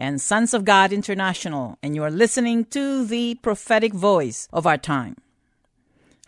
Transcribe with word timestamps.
and 0.00 0.18
Sons 0.18 0.54
of 0.54 0.64
God 0.64 0.92
International, 0.94 1.78
and 1.82 1.94
you 1.94 2.02
are 2.02 2.10
listening 2.10 2.64
to 2.64 3.04
the 3.04 3.34
prophetic 3.42 3.92
voice 3.92 4.48
of 4.50 4.66
our 4.66 4.78
time. 4.78 5.14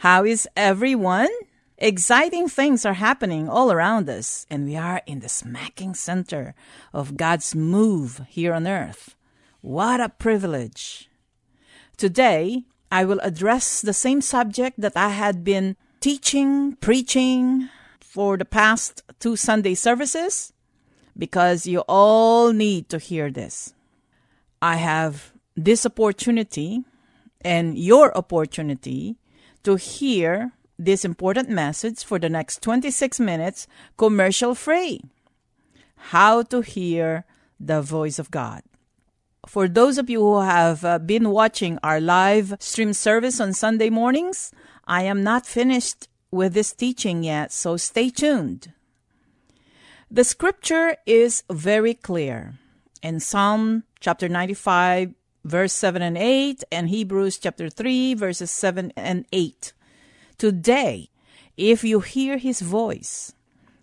How 0.00 0.24
is 0.24 0.46
everyone? 0.54 1.30
Exciting 1.78 2.48
things 2.48 2.84
are 2.84 2.92
happening 2.92 3.48
all 3.48 3.72
around 3.72 4.10
us, 4.10 4.46
and 4.50 4.66
we 4.66 4.76
are 4.76 5.00
in 5.06 5.20
the 5.20 5.28
smacking 5.28 5.94
center 5.94 6.54
of 6.92 7.16
God's 7.16 7.54
move 7.54 8.20
here 8.28 8.52
on 8.52 8.66
earth. 8.66 9.16
What 9.62 10.00
a 10.00 10.10
privilege! 10.10 11.08
Today, 11.96 12.64
I 12.90 13.06
will 13.06 13.20
address 13.20 13.80
the 13.80 13.94
same 13.94 14.20
subject 14.20 14.78
that 14.82 14.96
I 14.96 15.08
had 15.08 15.44
been 15.44 15.76
teaching, 16.00 16.76
preaching 16.76 17.70
for 18.00 18.36
the 18.36 18.44
past 18.44 19.02
two 19.18 19.34
Sunday 19.34 19.74
services 19.74 20.52
because 21.16 21.66
you 21.66 21.80
all 21.88 22.52
need 22.52 22.88
to 22.88 22.98
hear 22.98 23.30
this. 23.30 23.74
I 24.60 24.76
have 24.76 25.32
this 25.56 25.84
opportunity 25.84 26.84
and 27.40 27.76
your 27.76 28.16
opportunity 28.16 29.16
to 29.64 29.76
hear 29.76 30.52
this 30.78 31.04
important 31.04 31.48
message 31.48 32.04
for 32.04 32.18
the 32.18 32.28
next 32.28 32.62
26 32.62 33.20
minutes 33.20 33.66
commercial 33.96 34.54
free. 34.54 35.00
How 35.96 36.42
to 36.42 36.60
hear 36.60 37.24
the 37.60 37.82
voice 37.82 38.18
of 38.18 38.30
God. 38.30 38.62
For 39.46 39.68
those 39.68 39.98
of 39.98 40.08
you 40.08 40.20
who 40.20 40.40
have 40.40 40.84
uh, 40.84 40.98
been 40.98 41.30
watching 41.30 41.78
our 41.82 42.00
live 42.00 42.56
stream 42.60 42.92
service 42.92 43.40
on 43.40 43.52
Sunday 43.52 43.90
mornings, 43.90 44.52
I 44.86 45.02
am 45.02 45.22
not 45.22 45.46
finished 45.46 46.08
with 46.30 46.54
this 46.54 46.72
teaching 46.72 47.24
yet, 47.24 47.52
so 47.52 47.76
stay 47.76 48.10
tuned. 48.10 48.72
The 50.14 50.24
scripture 50.24 50.96
is 51.06 51.42
very 51.50 51.94
clear 51.94 52.58
in 53.02 53.18
Psalm 53.18 53.84
chapter 53.98 54.28
95, 54.28 55.14
verse 55.42 55.72
7 55.72 56.02
and 56.02 56.18
8, 56.18 56.62
and 56.70 56.90
Hebrews 56.90 57.38
chapter 57.38 57.70
3, 57.70 58.12
verses 58.12 58.50
7 58.50 58.92
and 58.94 59.24
8. 59.32 59.72
Today, 60.36 61.08
if 61.56 61.82
you 61.82 62.00
hear 62.00 62.36
his 62.36 62.60
voice, 62.60 63.32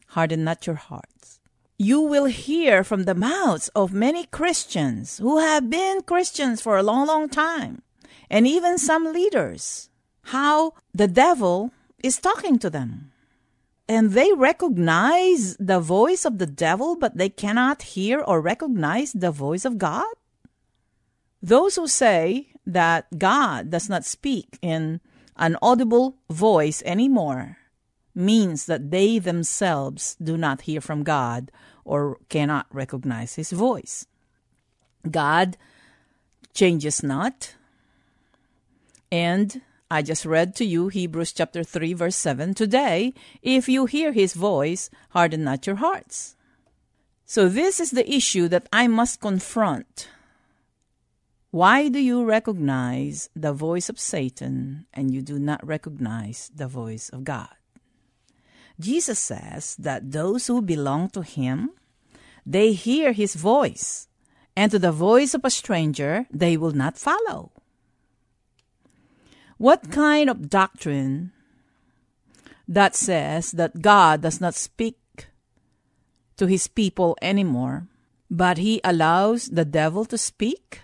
harden 0.10 0.44
not 0.44 0.68
your 0.68 0.76
hearts. 0.76 1.40
You 1.80 2.00
will 2.00 2.26
hear 2.26 2.84
from 2.84 3.06
the 3.06 3.16
mouths 3.16 3.70
of 3.70 3.92
many 3.92 4.26
Christians 4.28 5.18
who 5.18 5.40
have 5.40 5.68
been 5.68 6.04
Christians 6.04 6.62
for 6.62 6.78
a 6.78 6.84
long, 6.84 7.08
long 7.08 7.28
time, 7.28 7.82
and 8.30 8.46
even 8.46 8.78
some 8.78 9.14
leaders, 9.14 9.90
how 10.26 10.74
the 10.94 11.08
devil 11.08 11.72
is 12.04 12.20
talking 12.20 12.60
to 12.60 12.70
them 12.70 13.09
and 13.90 14.12
they 14.12 14.32
recognize 14.34 15.58
the 15.58 15.80
voice 15.80 16.24
of 16.24 16.38
the 16.38 16.46
devil, 16.46 16.96
but 16.96 17.18
they 17.18 17.28
cannot 17.28 17.82
hear 17.98 18.22
or 18.22 18.40
recognize 18.40 19.12
the 19.14 19.32
voice 19.32 19.66
of 19.66 19.80
God? 19.80 20.06
Those 21.42 21.76
who 21.76 21.88
say 21.88 22.54
that 22.68 23.18
God 23.18 23.72
does 23.72 23.90
not 23.90 24.06
speak 24.06 24.60
in 24.62 25.02
an 25.36 25.58
audible 25.60 26.18
voice 26.30 26.84
anymore 26.86 27.58
means 28.14 28.68
that 28.68 28.92
they 28.92 29.18
themselves 29.18 30.16
do 30.22 30.38
not 30.38 30.62
hear 30.62 30.82
from 30.82 31.02
God 31.02 31.52
or 31.84 32.20
cannot 32.30 32.68
recognize 32.72 33.36
his 33.36 33.52
voice. 33.52 34.06
God 35.10 35.58
changes 36.54 37.02
not, 37.02 37.56
and 39.12 39.62
I 39.92 40.04
just 40.04 40.24
read 40.24 40.56
to 40.58 40.66
you 40.66 40.90
Hebrews 40.90 41.34
chapter 41.34 41.64
3 41.64 41.94
verse 41.94 42.16
7 42.16 42.54
today. 42.54 43.12
If 43.42 43.68
you 43.68 43.88
hear 43.88 44.12
his 44.12 44.36
voice, 44.36 44.92
harden 45.10 45.44
not 45.44 45.66
your 45.66 45.78
hearts. 45.78 46.36
So 47.26 47.50
this 47.50 47.80
is 47.80 47.90
the 47.90 48.08
issue 48.08 48.48
that 48.50 48.70
I 48.72 48.88
must 48.88 49.20
confront. 49.20 50.08
Why 51.50 51.90
do 51.90 51.98
you 51.98 52.24
recognize 52.24 53.32
the 53.36 53.52
voice 53.52 53.90
of 53.90 54.00
Satan 54.00 54.86
and 54.94 55.12
you 55.12 55.24
do 55.24 55.40
not 55.40 55.66
recognize 55.66 56.52
the 56.54 56.68
voice 56.68 57.10
of 57.10 57.24
God? 57.24 57.50
Jesus 58.80 59.18
says 59.18 59.76
that 59.80 60.12
those 60.12 60.46
who 60.46 60.62
belong 60.62 61.10
to 61.10 61.22
him, 61.24 61.72
they 62.46 62.74
hear 62.74 63.12
his 63.12 63.34
voice, 63.34 64.08
and 64.56 64.72
to 64.72 64.78
the 64.78 64.92
voice 64.92 65.34
of 65.34 65.42
a 65.44 65.50
stranger 65.50 66.28
they 66.30 66.58
will 66.58 66.74
not 66.74 66.96
follow. 66.96 67.59
What 69.60 69.92
kind 69.92 70.30
of 70.30 70.50
doctrine 70.50 71.36
that 72.66 72.96
says 72.96 73.52
that 73.52 73.82
God 73.82 74.22
does 74.22 74.40
not 74.40 74.56
speak 74.56 75.28
to 76.38 76.48
his 76.48 76.68
people 76.68 77.18
anymore, 77.22 77.92
but 78.32 78.58
he 78.58 78.80
allows 78.86 79.52
the 79.52 79.66
devil 79.66 80.06
to 80.06 80.18
speak? 80.18 80.80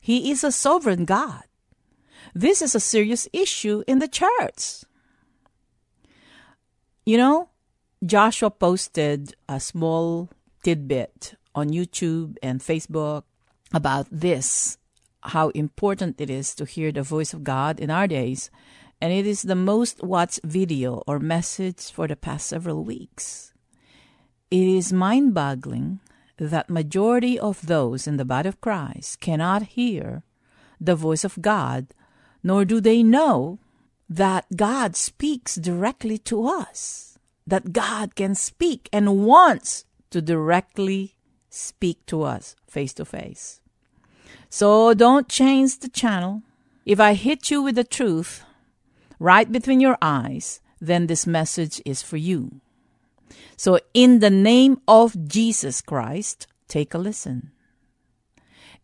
He 0.00 0.30
is 0.30 0.42
a 0.42 0.50
sovereign 0.50 1.04
God. 1.04 1.44
This 2.34 2.62
is 2.62 2.74
a 2.74 2.80
serious 2.80 3.28
issue 3.34 3.84
in 3.86 3.98
the 3.98 4.08
church. 4.08 4.88
You 7.04 7.18
know, 7.18 7.50
Joshua 8.02 8.50
posted 8.50 9.36
a 9.46 9.60
small 9.60 10.30
tidbit 10.64 11.34
on 11.54 11.68
YouTube 11.68 12.38
and 12.42 12.60
Facebook 12.60 13.24
about 13.74 14.06
this 14.10 14.78
how 15.26 15.50
important 15.50 16.20
it 16.20 16.30
is 16.30 16.54
to 16.54 16.64
hear 16.64 16.92
the 16.92 17.02
voice 17.02 17.34
of 17.34 17.44
God 17.44 17.80
in 17.80 17.90
our 17.90 18.06
days, 18.06 18.50
and 19.00 19.12
it 19.12 19.26
is 19.26 19.42
the 19.42 19.54
most 19.54 20.02
watched 20.02 20.40
video 20.44 21.02
or 21.06 21.18
message 21.18 21.90
for 21.90 22.08
the 22.08 22.16
past 22.16 22.46
several 22.46 22.84
weeks. 22.84 23.52
It 24.50 24.66
is 24.66 24.92
mind-boggling 24.92 26.00
that 26.38 26.70
majority 26.70 27.38
of 27.38 27.66
those 27.66 28.06
in 28.06 28.16
the 28.16 28.24
body 28.24 28.48
of 28.48 28.60
Christ 28.60 29.20
cannot 29.20 29.62
hear 29.74 30.22
the 30.80 30.94
voice 30.94 31.24
of 31.24 31.40
God, 31.42 31.88
nor 32.42 32.64
do 32.64 32.80
they 32.80 33.02
know 33.02 33.58
that 34.08 34.46
God 34.54 34.94
speaks 34.94 35.56
directly 35.56 36.18
to 36.18 36.46
us, 36.46 37.18
that 37.46 37.72
God 37.72 38.14
can 38.14 38.34
speak 38.34 38.88
and 38.92 39.24
wants 39.26 39.84
to 40.10 40.22
directly 40.22 41.16
speak 41.50 42.04
to 42.06 42.22
us 42.22 42.54
face 42.68 42.92
to 42.94 43.04
face. 43.04 43.60
So 44.56 44.94
don't 44.94 45.28
change 45.28 45.80
the 45.80 45.90
channel. 45.90 46.40
If 46.86 46.98
I 46.98 47.12
hit 47.12 47.50
you 47.50 47.60
with 47.60 47.74
the 47.74 47.84
truth 47.84 48.42
right 49.18 49.52
between 49.52 49.80
your 49.80 49.98
eyes, 50.00 50.62
then 50.80 51.08
this 51.08 51.26
message 51.26 51.82
is 51.84 52.00
for 52.00 52.16
you. 52.16 52.62
So, 53.58 53.78
in 53.92 54.20
the 54.20 54.30
name 54.30 54.80
of 54.88 55.28
Jesus 55.28 55.82
Christ, 55.82 56.46
take 56.68 56.94
a 56.94 56.98
listen. 56.98 57.52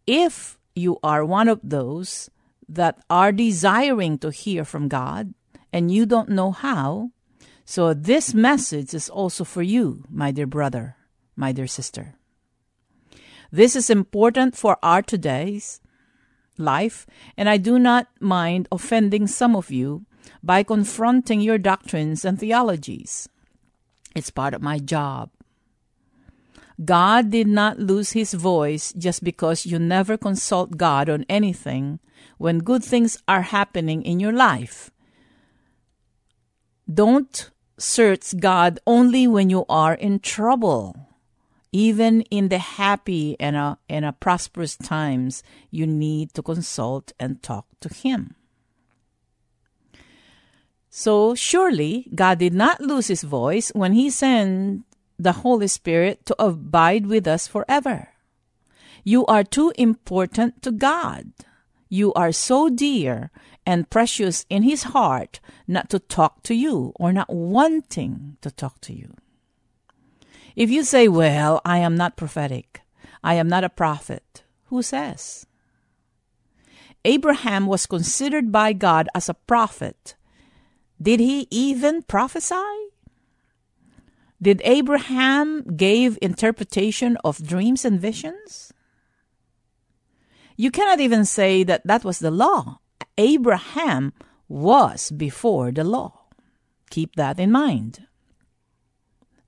If 0.06 0.58
you 0.74 0.98
are 1.02 1.24
one 1.24 1.48
of 1.48 1.60
those 1.64 2.28
that 2.68 3.00
are 3.08 3.32
desiring 3.32 4.18
to 4.18 4.28
hear 4.28 4.66
from 4.66 4.92
God 4.92 5.32
and 5.72 5.90
you 5.90 6.04
don't 6.04 6.28
know 6.28 6.52
how, 6.52 7.12
so 7.64 7.94
this 7.94 8.34
message 8.34 8.92
is 8.92 9.08
also 9.08 9.42
for 9.42 9.62
you, 9.62 10.04
my 10.10 10.32
dear 10.32 10.46
brother, 10.46 10.96
my 11.34 11.50
dear 11.50 11.66
sister. 11.66 12.16
This 13.52 13.76
is 13.76 13.90
important 13.90 14.56
for 14.56 14.78
our 14.82 15.02
today's 15.02 15.82
life, 16.56 17.04
and 17.36 17.50
I 17.50 17.58
do 17.58 17.78
not 17.78 18.08
mind 18.18 18.66
offending 18.72 19.26
some 19.26 19.54
of 19.54 19.70
you 19.70 20.06
by 20.42 20.62
confronting 20.62 21.42
your 21.42 21.58
doctrines 21.58 22.24
and 22.24 22.40
theologies. 22.40 23.28
It's 24.16 24.30
part 24.30 24.54
of 24.54 24.62
my 24.62 24.78
job. 24.78 25.28
God 26.82 27.30
did 27.30 27.46
not 27.46 27.78
lose 27.78 28.12
his 28.12 28.32
voice 28.32 28.90
just 28.96 29.22
because 29.22 29.66
you 29.66 29.78
never 29.78 30.16
consult 30.16 30.78
God 30.78 31.10
on 31.10 31.26
anything 31.28 32.00
when 32.38 32.60
good 32.60 32.82
things 32.82 33.18
are 33.28 33.42
happening 33.42 34.02
in 34.02 34.18
your 34.18 34.32
life. 34.32 34.90
Don't 36.92 37.50
search 37.76 38.32
God 38.40 38.80
only 38.86 39.26
when 39.26 39.50
you 39.50 39.66
are 39.68 39.94
in 39.94 40.20
trouble. 40.20 41.11
Even 41.72 42.20
in 42.22 42.48
the 42.48 42.58
happy 42.58 43.34
and 43.40 43.56
a, 43.56 43.78
and 43.88 44.04
a 44.04 44.12
prosperous 44.12 44.76
times, 44.76 45.42
you 45.70 45.86
need 45.86 46.34
to 46.34 46.42
consult 46.42 47.12
and 47.18 47.42
talk 47.42 47.66
to 47.80 47.88
Him. 47.88 48.36
So 50.90 51.34
surely 51.34 52.06
God 52.14 52.38
did 52.38 52.52
not 52.52 52.82
lose 52.82 53.06
His 53.06 53.22
voice 53.22 53.70
when 53.74 53.94
He 53.94 54.10
sent 54.10 54.84
the 55.18 55.40
Holy 55.40 55.66
Spirit 55.66 56.26
to 56.26 56.36
abide 56.38 57.06
with 57.06 57.26
us 57.26 57.46
forever. 57.46 58.08
You 59.02 59.24
are 59.26 59.42
too 59.42 59.72
important 59.78 60.62
to 60.62 60.70
God. 60.70 61.32
You 61.88 62.12
are 62.12 62.32
so 62.32 62.68
dear 62.68 63.30
and 63.64 63.88
precious 63.88 64.44
in 64.50 64.62
His 64.62 64.92
heart 64.92 65.40
not 65.66 65.88
to 65.90 65.98
talk 65.98 66.42
to 66.44 66.54
you 66.54 66.92
or 66.96 67.12
not 67.12 67.32
wanting 67.32 68.36
to 68.42 68.50
talk 68.50 68.80
to 68.82 68.92
you. 68.92 69.14
If 70.56 70.70
you 70.70 70.84
say, 70.84 71.08
Well, 71.08 71.60
I 71.64 71.78
am 71.78 71.96
not 71.96 72.16
prophetic, 72.16 72.82
I 73.22 73.34
am 73.34 73.48
not 73.48 73.64
a 73.64 73.70
prophet, 73.70 74.44
who 74.66 74.82
says? 74.82 75.46
Abraham 77.04 77.66
was 77.66 77.86
considered 77.86 78.52
by 78.52 78.72
God 78.72 79.08
as 79.14 79.28
a 79.28 79.34
prophet. 79.34 80.14
Did 81.00 81.18
he 81.18 81.48
even 81.50 82.02
prophesy? 82.02 82.54
Did 84.40 84.60
Abraham 84.64 85.62
give 85.76 86.18
interpretation 86.22 87.16
of 87.24 87.46
dreams 87.46 87.84
and 87.84 88.00
visions? 88.00 88.72
You 90.56 90.70
cannot 90.70 91.00
even 91.00 91.24
say 91.24 91.64
that 91.64 91.86
that 91.86 92.04
was 92.04 92.18
the 92.18 92.30
law. 92.30 92.78
Abraham 93.18 94.12
was 94.48 95.10
before 95.10 95.72
the 95.72 95.84
law. 95.84 96.26
Keep 96.90 97.16
that 97.16 97.40
in 97.40 97.50
mind 97.50 98.06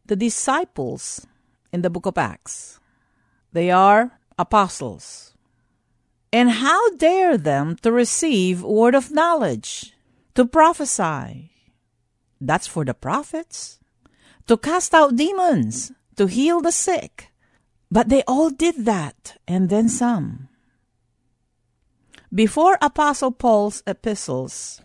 the 0.06 0.17
disciples 0.17 1.27
in 1.73 1.83
the 1.83 1.91
book 1.91 2.06
of 2.06 2.19
Acts. 2.19 2.81
They 3.53 3.71
are 3.71 4.19
apostles. 4.39 5.35
And 6.33 6.51
how 6.51 6.91
dare 6.97 7.39
them 7.39 7.77
to 7.83 7.93
receive 7.93 8.62
word 8.62 8.95
of 8.95 9.12
knowledge, 9.12 9.95
to 10.35 10.45
prophesy? 10.45 11.53
That's 12.41 12.67
for 12.67 12.85
the 12.85 12.95
prophets. 12.95 13.79
To 14.49 14.56
cast 14.56 14.93
out 14.93 15.17
demons, 15.17 15.93
to 16.17 16.27
heal 16.27 16.61
the 16.61 16.73
sick. 16.73 17.31
But 17.91 18.09
they 18.09 18.23
all 18.27 18.51
did 18.51 18.85
that, 18.85 19.39
and 19.47 19.71
then 19.71 19.89
some. 19.89 20.49
Before 22.35 22.79
Apostle 22.83 23.31
Paul's 23.31 23.85
epistles 23.87 24.83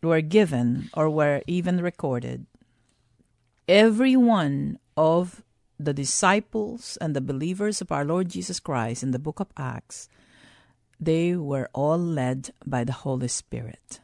were 0.00 0.20
given 0.20 0.90
or 0.94 1.10
were 1.10 1.42
even 1.48 1.82
recorded, 1.82 2.46
every 3.68 4.16
one 4.16 4.78
of 4.96 5.42
the 5.78 5.94
disciples 5.94 6.96
and 7.00 7.14
the 7.14 7.20
believers 7.20 7.80
of 7.80 7.90
our 7.90 8.04
Lord 8.04 8.28
Jesus 8.28 8.60
Christ 8.60 9.02
in 9.02 9.10
the 9.10 9.18
book 9.18 9.40
of 9.40 9.48
Acts, 9.56 10.08
they 11.00 11.36
were 11.36 11.68
all 11.72 11.98
led 11.98 12.50
by 12.66 12.84
the 12.84 12.92
Holy 12.92 13.28
Spirit. 13.28 14.00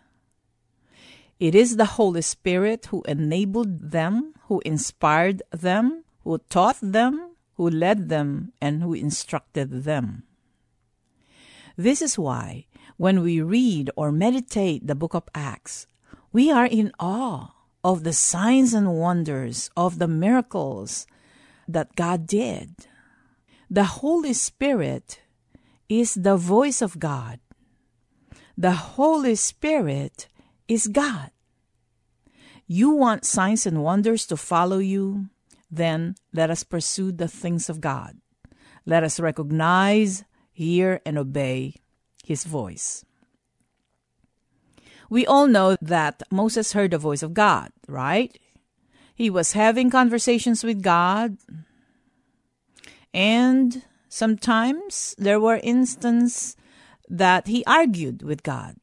It 1.39 1.55
is 1.55 1.77
the 1.77 1.97
Holy 1.97 2.23
Spirit 2.23 2.87
who 2.87 3.03
enabled 3.09 3.93
them, 3.93 4.35
who 4.49 4.61
inspired 4.65 5.43
them, 5.53 6.05
who 6.25 6.39
taught 6.51 6.79
them, 6.83 7.33
who 7.55 7.71
led 7.71 8.09
them, 8.09 8.53
and 8.61 8.83
who 8.83 8.93
instructed 8.93 9.85
them. 9.85 10.25
This 11.77 12.03
is 12.03 12.19
why, 12.19 12.67
when 12.99 13.23
we 13.23 13.41
read 13.41 13.91
or 13.97 14.13
meditate 14.13 14.87
the 14.87 14.95
book 14.95 15.15
of 15.15 15.29
Acts, 15.35 15.87
we 16.33 16.51
are 16.51 16.67
in 16.67 16.93
awe 17.01 17.53
of 17.83 18.05
the 18.05 18.13
signs 18.13 18.75
and 18.75 18.99
wonders, 18.99 19.71
of 19.77 19.99
the 19.99 20.09
miracles 20.09 21.07
that 21.67 21.97
God 21.97 22.27
did. 22.27 22.87
The 23.71 23.85
Holy 23.85 24.33
Spirit 24.33 25.21
is 25.89 26.15
the 26.15 26.37
voice 26.37 26.83
of 26.83 26.99
God. 26.99 27.41
The 28.57 28.73
Holy 28.73 29.35
Spirit 29.35 30.29
is 30.69 30.87
God. 30.87 31.31
You 32.67 32.91
want 32.91 33.25
signs 33.25 33.67
and 33.67 33.83
wonders 33.83 34.27
to 34.27 34.37
follow 34.37 34.79
you? 34.79 35.27
Then 35.71 36.17
let 36.33 36.51
us 36.51 36.63
pursue 36.63 37.13
the 37.13 37.29
things 37.29 37.71
of 37.71 37.81
God. 37.81 38.19
Let 38.85 39.03
us 39.03 39.19
recognize, 39.19 40.25
hear, 40.53 41.01
and 41.07 41.19
obey 41.19 41.77
His 42.25 42.45
voice. 42.45 43.05
We 45.11 45.27
all 45.27 45.49
know 45.49 45.77
that 45.83 46.23
Moses 46.31 46.73
heard 46.73 46.93
the 46.93 46.99
voice 46.99 47.23
of 47.23 47.35
God, 47.35 47.71
right? 47.89 48.39
He 49.15 49.29
was 49.29 49.53
having 49.53 49.91
conversations 49.91 50.63
with 50.63 50.83
God, 50.83 51.37
and 53.13 53.83
sometimes 54.09 55.15
there 55.19 55.41
were 55.41 55.61
instances 55.63 56.57
that 57.09 57.49
he 57.49 57.65
argued 57.67 58.23
with 58.23 58.45
God. 58.45 58.77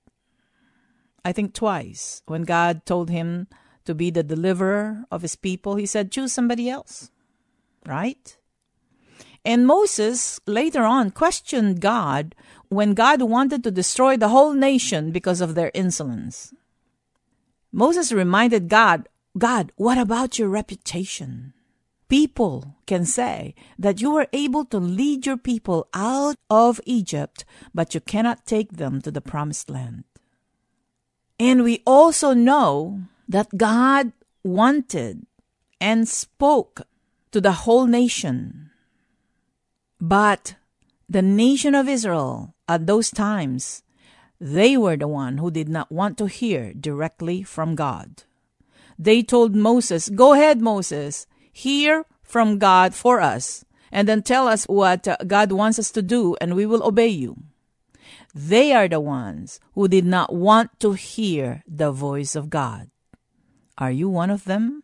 I 1.23 1.31
think 1.31 1.53
twice 1.53 2.21
when 2.25 2.43
God 2.43 2.85
told 2.85 3.09
him 3.09 3.47
to 3.85 3.95
be 3.95 4.11
the 4.11 4.21
deliverer 4.21 5.05
of 5.09 5.21
his 5.21 5.37
people, 5.37 5.75
he 5.75 5.85
said, 5.85 6.11
Choose 6.11 6.33
somebody 6.33 6.69
else, 6.69 7.09
right? 7.85 8.37
And 9.45 9.65
Moses 9.65 10.41
later 10.45 10.83
on 10.83 11.11
questioned 11.11 11.79
God 11.79 12.35
when 12.69 12.93
God 12.93 13.21
wanted 13.21 13.63
to 13.63 13.71
destroy 13.71 14.17
the 14.17 14.29
whole 14.29 14.53
nation 14.53 15.11
because 15.11 15.41
of 15.41 15.55
their 15.55 15.71
insolence. 15.73 16.53
Moses 17.71 18.11
reminded 18.11 18.69
God, 18.69 19.07
God, 19.37 19.71
what 19.75 19.97
about 19.97 20.39
your 20.39 20.49
reputation? 20.49 21.53
People 22.09 22.75
can 22.85 23.05
say 23.05 23.53
that 23.77 24.01
you 24.01 24.11
were 24.11 24.27
able 24.31 24.63
to 24.65 24.79
lead 24.79 25.25
your 25.25 25.37
people 25.37 25.87
out 25.93 26.37
of 26.49 26.79
Egypt, 26.85 27.43
but 27.73 27.93
you 27.93 27.99
cannot 27.99 28.45
take 28.45 28.73
them 28.73 29.01
to 29.01 29.11
the 29.11 29.21
promised 29.21 29.69
land. 29.69 30.05
And 31.39 31.63
we 31.63 31.83
also 31.85 32.33
know 32.33 33.01
that 33.27 33.57
God 33.57 34.13
wanted 34.43 35.27
and 35.79 36.07
spoke 36.07 36.81
to 37.31 37.41
the 37.41 37.67
whole 37.67 37.85
nation 37.85 38.67
but 39.99 40.55
the 41.09 41.21
nation 41.21 41.73
of 41.73 41.87
Israel 41.87 42.53
at 42.67 42.87
those 42.87 43.09
times, 43.09 43.83
they 44.39 44.77
were 44.77 44.97
the 44.97 45.07
one 45.07 45.37
who 45.37 45.49
did 45.49 45.69
not 45.69 45.91
want 45.91 46.17
to 46.17 46.25
hear 46.25 46.73
directly 46.73 47.43
from 47.43 47.75
God. 47.75 48.23
They 48.99 49.23
told 49.23 49.55
Moses, 49.55 50.09
Go 50.09 50.33
ahead, 50.33 50.61
Moses, 50.61 51.27
hear 51.51 52.05
from 52.21 52.57
God 52.57 52.93
for 52.93 53.21
us, 53.21 53.65
and 53.91 54.07
then 54.07 54.21
tell 54.21 54.47
us 54.47 54.65
what 54.65 55.07
uh, 55.07 55.17
God 55.25 55.51
wants 55.51 55.79
us 55.79 55.91
to 55.91 56.01
do, 56.01 56.35
and 56.41 56.55
we 56.55 56.65
will 56.65 56.83
obey 56.83 57.07
you. 57.07 57.37
They 58.33 58.73
are 58.73 58.87
the 58.87 58.99
ones 58.99 59.59
who 59.73 59.87
did 59.87 60.05
not 60.05 60.33
want 60.33 60.79
to 60.81 60.93
hear 60.93 61.63
the 61.67 61.91
voice 61.91 62.35
of 62.35 62.49
God. 62.49 62.89
Are 63.77 63.91
you 63.91 64.09
one 64.09 64.29
of 64.29 64.45
them? 64.45 64.83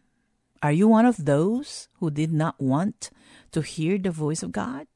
Are 0.62 0.72
you 0.72 0.88
one 0.88 1.06
of 1.06 1.26
those 1.26 1.90
who 2.00 2.10
did 2.10 2.32
not 2.32 2.60
want 2.62 3.12
to 3.52 3.62
hear 3.62 3.98
the 3.98 4.12
voice 4.12 4.42
of 4.42 4.52
God? 4.52 4.88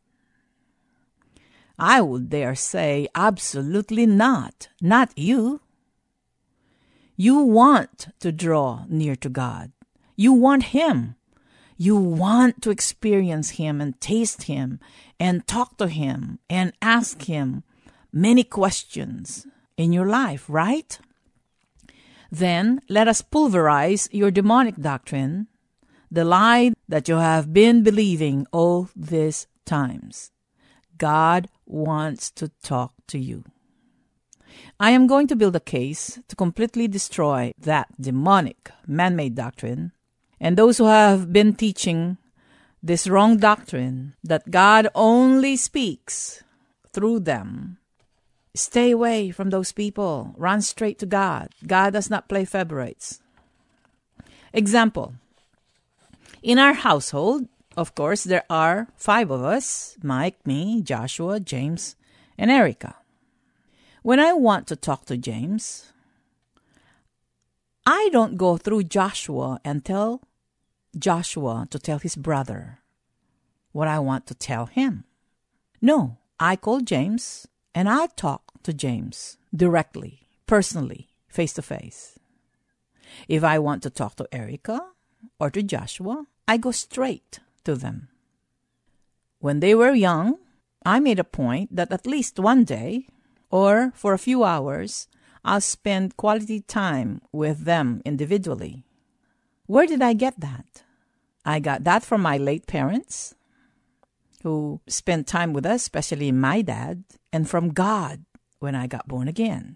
I 1.79 2.01
would 2.01 2.29
dare 2.29 2.55
say 2.55 3.07
absolutely 3.13 4.05
not. 4.05 4.69
Not 4.81 5.17
you. 5.17 5.61
You 7.15 7.39
want 7.39 8.07
to 8.19 8.31
draw 8.31 8.85
near 8.89 9.15
to 9.17 9.29
God. 9.29 9.71
You 10.15 10.33
want 10.33 10.75
Him. 10.75 11.15
You 11.77 11.95
want 11.97 12.61
to 12.63 12.71
experience 12.71 13.51
Him 13.51 13.79
and 13.79 13.99
taste 14.01 14.43
Him 14.43 14.79
and 15.19 15.47
talk 15.47 15.77
to 15.77 15.87
Him 15.87 16.39
and 16.49 16.73
ask 16.81 17.23
Him 17.23 17.63
many 18.11 18.43
questions 18.43 19.45
in 19.77 19.93
your 19.93 20.07
life, 20.07 20.45
right? 20.47 20.97
Then 22.31 22.81
let 22.89 23.07
us 23.07 23.21
pulverize 23.21 24.09
your 24.11 24.31
demonic 24.31 24.75
doctrine, 24.75 25.47
the 26.09 26.25
lie 26.25 26.73
that 26.89 27.07
you 27.07 27.15
have 27.15 27.53
been 27.53 27.83
believing 27.83 28.47
all 28.51 28.89
these 28.95 29.47
times. 29.65 30.31
God 30.97 31.47
wants 31.65 32.31
to 32.31 32.49
talk 32.63 32.93
to 33.07 33.19
you. 33.19 33.43
I 34.79 34.91
am 34.91 35.07
going 35.07 35.27
to 35.27 35.35
build 35.35 35.55
a 35.55 35.59
case 35.59 36.19
to 36.27 36.35
completely 36.35 36.87
destroy 36.87 37.53
that 37.59 37.89
demonic 37.99 38.71
man 38.85 39.15
made 39.15 39.35
doctrine 39.35 39.91
and 40.39 40.57
those 40.57 40.77
who 40.77 40.85
have 40.85 41.33
been 41.33 41.55
teaching 41.55 42.17
this 42.81 43.07
wrong 43.07 43.37
doctrine 43.37 44.13
that 44.23 44.51
God 44.51 44.87
only 44.93 45.57
speaks 45.57 46.43
through 46.93 47.21
them. 47.21 47.77
Stay 48.55 48.91
away 48.91 49.31
from 49.31 49.49
those 49.49 49.71
people. 49.71 50.33
Run 50.37 50.61
straight 50.61 50.99
to 50.99 51.05
God. 51.05 51.49
God 51.65 51.93
does 51.93 52.09
not 52.09 52.29
play 52.29 52.45
favorites. 52.45 53.21
Example 54.53 55.15
In 56.41 56.57
our 56.57 56.73
household, 56.73 57.47
of 57.77 57.93
course, 57.93 58.23
there 58.23 58.43
are 58.49 58.87
five 58.97 59.29
of 59.29 59.43
us 59.43 59.95
Mike, 60.01 60.45
me, 60.45 60.81
Joshua, 60.81 61.39
James, 61.39 61.95
and 62.37 62.49
Erica. 62.49 62.95
When 64.01 64.19
I 64.19 64.33
want 64.33 64.65
to 64.67 64.75
talk 64.75 65.05
to 65.05 65.15
James, 65.15 65.93
I 67.85 68.09
don't 68.11 68.35
go 68.35 68.57
through 68.57 68.83
Joshua 68.83 69.61
and 69.63 69.85
tell 69.85 70.21
Joshua 70.97 71.67
to 71.69 71.77
tell 71.77 71.99
his 71.99 72.15
brother 72.15 72.79
what 73.71 73.87
I 73.87 73.99
want 73.99 74.25
to 74.27 74.33
tell 74.33 74.65
him. 74.65 75.03
No, 75.79 76.17
I 76.39 76.55
call 76.55 76.81
James 76.81 77.47
and 77.75 77.87
I 77.87 78.07
talk 78.07 78.53
to 78.63 78.73
James 78.73 79.37
directly, 79.55 80.25
personally, 80.47 81.09
face 81.27 81.53
to 81.53 81.61
face. 81.61 82.17
If 83.27 83.43
I 83.43 83.59
want 83.59 83.83
to 83.83 83.91
talk 83.91 84.15
to 84.15 84.27
Erica 84.31 84.81
or 85.39 85.51
to 85.51 85.61
Joshua, 85.61 86.25
I 86.47 86.57
go 86.57 86.71
straight 86.71 87.39
to 87.67 87.75
them. 87.75 88.07
When 89.39 89.59
they 89.59 89.75
were 89.75 89.93
young, 89.93 90.39
I 90.85 90.99
made 90.99 91.19
a 91.19 91.33
point 91.41 91.75
that 91.75 91.91
at 91.91 92.07
least 92.07 92.39
one 92.39 92.63
day, 92.63 93.07
or 93.51 93.91
for 93.93 94.13
a 94.13 94.25
few 94.27 94.43
hours, 94.43 95.07
I'll 95.43 95.61
spend 95.61 96.15
quality 96.15 96.61
time 96.61 97.21
with 97.31 97.65
them 97.65 98.01
individually. 98.05 98.85
Where 99.67 99.85
did 99.85 100.01
I 100.01 100.13
get 100.13 100.39
that? 100.39 100.83
I 101.43 101.59
got 101.59 101.83
that 101.83 102.03
from 102.03 102.21
my 102.21 102.37
late 102.37 102.67
parents, 102.67 103.35
who 104.43 104.79
spent 104.87 105.27
time 105.27 105.51
with 105.51 105.65
us, 105.65 105.81
especially 105.83 106.31
my 106.31 106.61
dad, 106.61 107.03
and 107.33 107.49
from 107.49 107.75
God 107.75 108.23
when 108.59 108.75
I 108.75 108.87
got 108.87 109.07
born 109.07 109.27
again. 109.27 109.75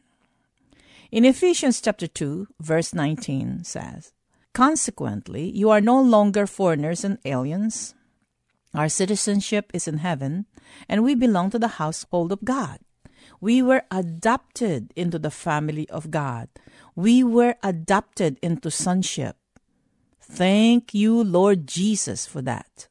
In 1.12 1.26
Ephesians 1.26 1.82
chapter 1.82 2.08
2, 2.08 2.48
verse 2.62 2.94
19 2.94 3.66
says, 3.66 4.14
Consequently, 4.54 5.50
you 5.50 5.70
are 5.70 5.82
no 5.82 6.02
longer 6.02 6.46
foreigners 6.46 7.04
and 7.04 7.18
aliens. 7.24 7.96
Our 8.74 8.90
citizenship 8.90 9.72
is 9.74 9.88
in 9.88 10.00
heaven, 10.00 10.46
and 10.88 11.04
we 11.04 11.16
belong 11.16 11.50
to 11.52 11.60
the 11.60 11.80
household 11.80 12.32
of 12.32 12.44
God. 12.44 12.80
We 13.40 13.62
were 13.62 13.84
adopted 13.90 14.94
into 14.96 15.20
the 15.20 15.32
family 15.32 15.90
of 15.90 16.12
God. 16.12 16.50
We 16.96 17.24
were 17.24 17.56
adopted 17.64 18.38
into 18.42 18.70
sonship. 18.72 19.38
Thank 20.22 20.94
you, 20.94 21.24
Lord 21.24 21.68
Jesus, 21.68 22.26
for 22.26 22.42
that. 22.44 22.88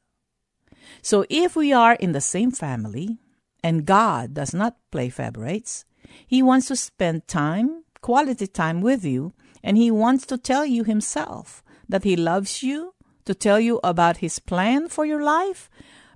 So 1.01 1.25
if 1.29 1.55
we 1.55 1.73
are 1.73 1.93
in 1.93 2.11
the 2.11 2.21
same 2.21 2.51
family, 2.51 3.17
and 3.63 3.85
God 3.85 4.33
does 4.33 4.53
not 4.53 4.77
play 4.91 5.09
favorites, 5.09 5.85
He 6.27 6.43
wants 6.43 6.67
to 6.67 6.75
spend 6.75 7.27
time, 7.27 7.83
quality 8.01 8.47
time 8.47 8.81
with 8.81 9.05
you, 9.05 9.33
and 9.63 9.77
He 9.77 9.91
wants 9.91 10.25
to 10.27 10.37
tell 10.37 10.65
you 10.65 10.83
Himself 10.83 11.63
that 11.87 12.03
He 12.03 12.15
loves 12.15 12.63
you, 12.63 12.93
to 13.25 13.33
tell 13.35 13.59
you 13.59 13.79
about 13.83 14.17
His 14.17 14.39
plan 14.39 14.87
for 14.89 15.05
your 15.05 15.23
life, 15.23 15.69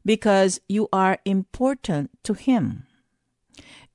because 0.06 0.60
you 0.68 0.88
are 0.94 1.20
important 1.26 2.12
to 2.24 2.34
Him. 2.34 2.86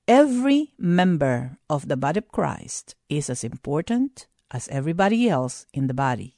Every 0.08 0.72
member 0.78 1.58
of 1.68 1.88
the 1.88 1.96
body 1.96 2.18
of 2.18 2.28
Christ 2.28 2.96
is 3.08 3.30
as 3.30 3.44
important 3.44 4.26
as 4.50 4.68
everybody 4.68 5.28
else 5.28 5.66
in 5.72 5.86
the 5.86 5.94
body. 5.94 6.36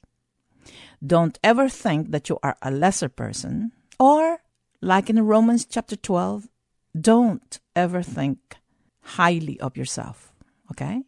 Don't 1.05 1.39
ever 1.43 1.69
think 1.69 2.11
that 2.11 2.29
you 2.29 2.39
are 2.43 2.57
a 2.63 2.71
lesser 2.71 3.09
person, 3.09 3.73
or, 3.99 4.43
like 4.81 5.09
in 5.09 5.25
Romans 5.25 5.65
chapter 5.65 5.97
12, 5.97 6.49
don't 7.01 7.61
ever 7.75 8.03
think 8.03 8.57
highly 9.01 9.59
of 9.61 9.77
yourself. 9.77 10.33
Okay? 10.71 11.03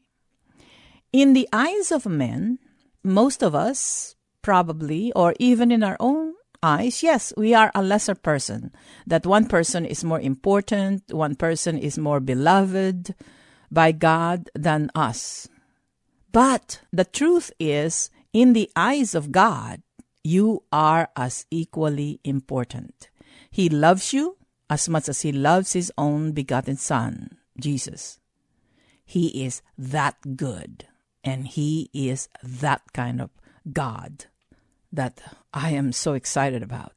In 1.15 1.33
the 1.33 1.49
eyes 1.53 1.93
of 1.93 2.07
men, 2.07 2.59
most 3.05 3.45
of 3.45 3.55
us 3.55 4.17
probably, 4.43 5.13
or 5.13 5.33
even 5.39 5.71
in 5.71 5.85
our 5.85 5.97
own 6.01 6.35
eyes, 6.61 7.05
yes, 7.05 7.33
we 7.37 7.55
are 7.55 7.71
a 7.73 7.85
lesser 7.85 8.17
person. 8.17 8.73
That 9.07 9.25
one 9.25 9.47
person 9.47 9.87
is 9.87 10.03
more 10.03 10.19
important, 10.19 11.05
one 11.15 11.37
person 11.37 11.79
is 11.79 11.99
more 11.99 12.19
beloved 12.19 13.15
by 13.71 13.93
God 13.93 14.51
than 14.57 14.91
us. 14.93 15.47
But 16.33 16.81
the 16.93 17.05
truth 17.05 17.53
is, 17.61 18.11
in 18.33 18.53
the 18.53 18.69
eyes 18.75 19.15
of 19.15 19.31
God, 19.31 19.83
you 20.25 20.65
are 20.73 21.11
as 21.15 21.47
equally 21.49 22.19
important. 22.25 23.09
He 23.53 23.69
loves 23.69 24.13
you 24.13 24.37
as 24.69 24.89
much 24.89 25.09
as 25.09 25.21
He 25.21 25.31
loves 25.31 25.75
His 25.75 25.93
own 25.97 26.33
begotten 26.33 26.77
Son, 26.77 27.39
Jesus. 27.57 28.19
He 29.05 29.45
is 29.47 29.63
that 29.79 30.17
good, 30.37 30.89
and 31.25 31.49
He 31.49 31.91
is 31.93 32.29
that 32.43 32.83
kind 32.93 33.21
of 33.21 33.31
God 33.73 34.27
that 34.93 35.21
I 35.53 35.71
am 35.71 35.91
so 35.93 36.13
excited 36.13 36.63
about. 36.63 36.93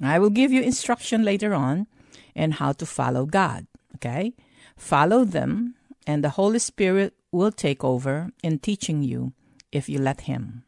I 0.00 0.18
will 0.18 0.30
give 0.30 0.52
you 0.52 0.62
instruction 0.62 1.24
later 1.24 1.54
on 1.54 1.86
in 2.34 2.52
how 2.52 2.72
to 2.72 2.86
follow 2.86 3.26
God, 3.26 3.66
okay? 3.96 4.32
Follow 4.76 5.24
them, 5.24 5.74
and 6.06 6.22
the 6.22 6.30
Holy 6.30 6.58
Spirit 6.58 7.14
will 7.30 7.52
take 7.52 7.84
over 7.84 8.30
in 8.42 8.58
teaching 8.58 9.02
you 9.02 9.32
if 9.72 9.88
you 9.88 9.98
let 9.98 10.22
Him. 10.22 10.64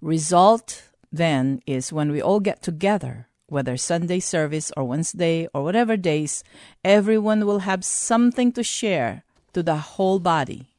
Result 0.00 0.90
then 1.12 1.62
is 1.66 1.92
when 1.92 2.10
we 2.10 2.20
all 2.20 2.40
get 2.40 2.62
together, 2.62 3.28
whether 3.46 3.76
Sunday 3.76 4.20
service 4.20 4.72
or 4.76 4.84
Wednesday 4.84 5.48
or 5.54 5.62
whatever 5.62 5.96
days, 5.96 6.42
everyone 6.84 7.46
will 7.46 7.60
have 7.60 7.84
something 7.84 8.52
to 8.52 8.62
share 8.62 9.22
to 9.52 9.62
the 9.62 9.76
whole 9.76 10.18
body. 10.18 10.73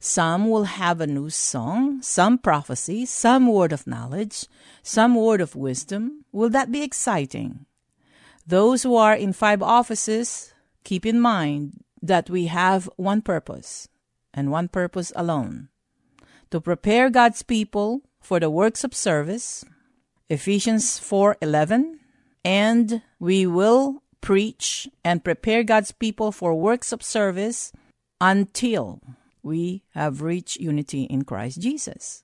Some 0.00 0.48
will 0.48 0.64
have 0.64 1.00
a 1.00 1.06
new 1.06 1.30
song, 1.30 2.02
some 2.02 2.38
prophecy, 2.38 3.04
some 3.04 3.46
word 3.46 3.72
of 3.72 3.86
knowledge, 3.86 4.46
some 4.82 5.14
word 5.14 5.40
of 5.40 5.56
wisdom. 5.56 6.24
Will 6.32 6.50
that 6.50 6.70
be 6.70 6.82
exciting? 6.82 7.66
Those 8.46 8.82
who 8.82 8.96
are 8.96 9.14
in 9.14 9.32
five 9.32 9.62
offices, 9.62 10.54
keep 10.84 11.04
in 11.04 11.20
mind 11.20 11.82
that 12.00 12.30
we 12.30 12.46
have 12.46 12.88
one 12.96 13.22
purpose, 13.22 13.88
and 14.32 14.50
one 14.50 14.68
purpose 14.68 15.12
alone 15.16 15.68
to 16.50 16.60
prepare 16.60 17.10
God's 17.10 17.42
people 17.42 18.02
for 18.20 18.40
the 18.40 18.50
works 18.50 18.84
of 18.84 18.94
service, 18.94 19.64
Ephesians 20.28 20.98
4:11, 20.98 22.00
and 22.44 23.02
we 23.18 23.46
will 23.46 24.02
preach 24.20 24.88
and 25.04 25.24
prepare 25.24 25.62
God's 25.62 25.92
people 25.92 26.32
for 26.32 26.54
works 26.54 26.92
of 26.92 27.02
service 27.02 27.72
until 28.20 29.00
we 29.48 29.82
have 29.94 30.20
reached 30.20 30.60
unity 30.60 31.04
in 31.04 31.24
Christ 31.24 31.60
Jesus. 31.60 32.22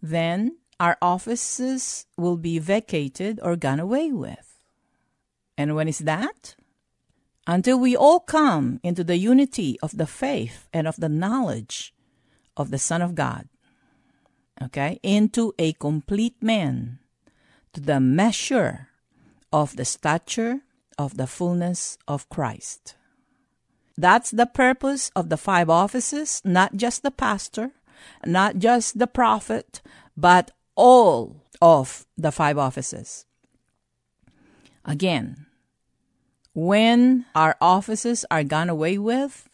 Then 0.00 0.56
our 0.78 0.96
offices 1.02 2.06
will 2.16 2.36
be 2.36 2.60
vacated 2.60 3.40
or 3.42 3.56
gone 3.56 3.80
away 3.80 4.12
with. 4.12 4.62
And 5.58 5.74
when 5.74 5.88
is 5.88 5.98
that? 5.98 6.54
Until 7.48 7.80
we 7.80 7.96
all 7.96 8.20
come 8.20 8.78
into 8.84 9.02
the 9.02 9.18
unity 9.18 9.76
of 9.82 9.96
the 9.98 10.06
faith 10.06 10.68
and 10.72 10.86
of 10.86 10.96
the 10.96 11.08
knowledge 11.08 11.92
of 12.56 12.70
the 12.70 12.78
Son 12.78 13.02
of 13.02 13.16
God. 13.16 13.48
Okay? 14.62 15.00
Into 15.02 15.52
a 15.58 15.72
complete 15.72 16.40
man, 16.40 17.00
to 17.72 17.80
the 17.80 17.98
measure 17.98 18.88
of 19.52 19.74
the 19.74 19.84
stature 19.84 20.60
of 20.96 21.16
the 21.16 21.26
fullness 21.26 21.98
of 22.06 22.28
Christ. 22.28 22.94
That's 23.98 24.30
the 24.30 24.46
purpose 24.46 25.10
of 25.16 25.28
the 25.28 25.36
five 25.36 25.68
offices, 25.68 26.40
not 26.44 26.76
just 26.76 27.02
the 27.02 27.10
pastor, 27.10 27.72
not 28.24 28.58
just 28.58 28.96
the 28.96 29.08
prophet, 29.08 29.82
but 30.16 30.52
all 30.76 31.42
of 31.60 32.06
the 32.16 32.30
five 32.30 32.56
offices. 32.56 33.26
Again, 34.84 35.46
when 36.54 37.26
our 37.34 37.56
offices 37.60 38.24
are 38.30 38.44
gone 38.44 38.68
away 38.70 38.98
with, 38.98 39.48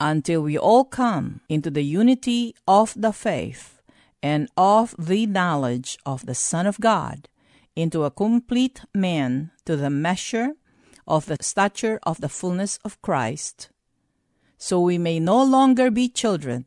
until 0.00 0.40
we 0.40 0.56
all 0.56 0.84
come 0.84 1.40
into 1.48 1.70
the 1.70 1.84
unity 1.84 2.54
of 2.66 2.94
the 2.96 3.12
faith 3.12 3.82
and 4.22 4.48
of 4.56 4.94
the 4.98 5.26
knowledge 5.26 5.98
of 6.06 6.24
the 6.24 6.34
Son 6.34 6.66
of 6.66 6.80
God, 6.80 7.28
into 7.76 8.04
a 8.04 8.10
complete 8.10 8.80
man 8.94 9.50
to 9.66 9.76
the 9.76 9.90
measure 9.90 10.54
of 11.06 11.26
the 11.26 11.36
stature 11.40 11.98
of 12.02 12.20
the 12.20 12.28
fullness 12.28 12.78
of 12.84 13.00
Christ, 13.02 13.70
so 14.56 14.80
we 14.80 14.98
may 14.98 15.20
no 15.20 15.42
longer 15.42 15.90
be 15.90 16.08
children, 16.08 16.66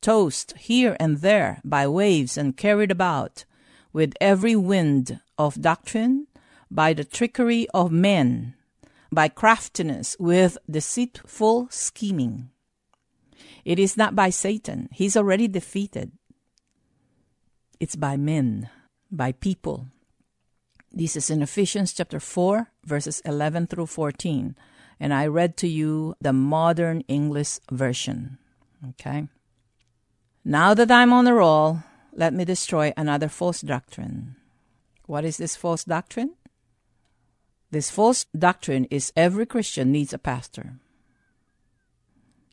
tossed 0.00 0.56
here 0.58 0.96
and 1.00 1.18
there 1.18 1.60
by 1.64 1.86
waves 1.86 2.36
and 2.36 2.56
carried 2.56 2.90
about 2.90 3.44
with 3.92 4.14
every 4.20 4.56
wind 4.56 5.20
of 5.38 5.60
doctrine, 5.60 6.26
by 6.70 6.92
the 6.92 7.04
trickery 7.04 7.66
of 7.74 7.92
men, 7.92 8.54
by 9.10 9.28
craftiness 9.28 10.16
with 10.18 10.56
deceitful 10.70 11.68
scheming. 11.70 12.50
It 13.64 13.78
is 13.78 13.96
not 13.96 14.16
by 14.16 14.30
Satan, 14.30 14.88
he's 14.92 15.16
already 15.16 15.48
defeated. 15.48 16.12
It's 17.78 17.96
by 17.96 18.16
men, 18.16 18.70
by 19.10 19.32
people, 19.32 19.88
this 20.92 21.16
is 21.16 21.30
in 21.30 21.42
Ephesians 21.42 21.92
chapter 21.92 22.20
4, 22.20 22.68
verses 22.84 23.20
11 23.24 23.66
through 23.68 23.86
14. 23.86 24.54
And 25.00 25.14
I 25.14 25.26
read 25.26 25.56
to 25.58 25.68
you 25.68 26.14
the 26.20 26.32
modern 26.32 27.00
English 27.08 27.58
version. 27.70 28.38
Okay? 28.90 29.28
Now 30.44 30.74
that 30.74 30.90
I'm 30.90 31.12
on 31.12 31.24
the 31.24 31.34
roll, 31.34 31.82
let 32.12 32.34
me 32.34 32.44
destroy 32.44 32.92
another 32.96 33.28
false 33.28 33.60
doctrine. 33.60 34.36
What 35.06 35.24
is 35.24 35.36
this 35.36 35.56
false 35.56 35.84
doctrine? 35.84 36.34
This 37.70 37.90
false 37.90 38.26
doctrine 38.36 38.84
is 38.90 39.12
every 39.16 39.46
Christian 39.46 39.92
needs 39.92 40.12
a 40.12 40.18
pastor. 40.18 40.74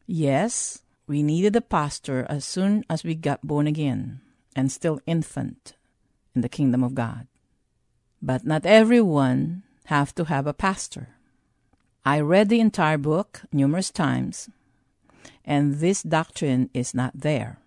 Yes, 0.08 0.81
we 1.08 1.24
needed 1.24 1.55
a 1.55 1.62
pastor 1.62 2.25
as 2.29 2.46
soon 2.46 2.86
as 2.89 3.03
we 3.03 3.15
got 3.15 3.46
born 3.46 3.67
again 3.67 4.22
and 4.55 4.72
still 4.72 5.01
infant 5.05 5.75
in 6.34 6.41
the 6.41 6.50
kingdom 6.50 6.84
of 6.84 6.96
God. 6.96 7.27
But 8.21 8.45
not 8.45 8.65
everyone 8.65 9.63
have 9.85 10.13
to 10.15 10.25
have 10.25 10.47
a 10.47 10.53
pastor. 10.53 11.09
I 12.05 12.19
read 12.19 12.49
the 12.49 12.59
entire 12.59 12.97
book 12.97 13.41
numerous 13.51 13.91
times, 13.91 14.49
and 15.45 15.75
this 15.75 16.03
doctrine 16.03 16.69
is 16.73 16.93
not 16.93 17.11
there. 17.13 17.59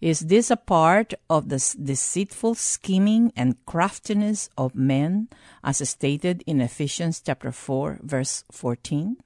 Is 0.00 0.20
this 0.20 0.50
a 0.50 0.56
part 0.56 1.14
of 1.30 1.48
the 1.48 1.74
deceitful 1.82 2.54
scheming 2.54 3.32
and 3.36 3.56
craftiness 3.64 4.50
of 4.56 4.74
men, 4.74 5.28
as 5.64 5.86
stated 5.88 6.44
in 6.46 6.60
Ephesians 6.60 7.22
chapter 7.24 7.50
4, 7.50 8.00
verse 8.02 8.44
14? 8.52 9.16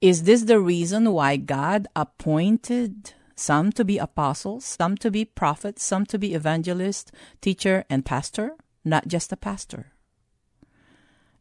Is 0.00 0.24
this 0.24 0.42
the 0.42 0.60
reason 0.60 1.12
why 1.12 1.36
God 1.36 1.88
appointed 1.96 3.14
some 3.38 3.70
to 3.72 3.84
be 3.84 3.98
apostles, 3.98 4.64
some 4.64 4.96
to 4.98 5.10
be 5.10 5.24
prophets, 5.24 5.82
some 5.82 6.04
to 6.06 6.18
be 6.18 6.34
evangelist, 6.34 7.12
teacher, 7.40 7.84
and 7.88 8.04
pastor? 8.04 8.56
Not 8.84 9.08
just 9.08 9.32
a 9.32 9.36
pastor. 9.36 9.92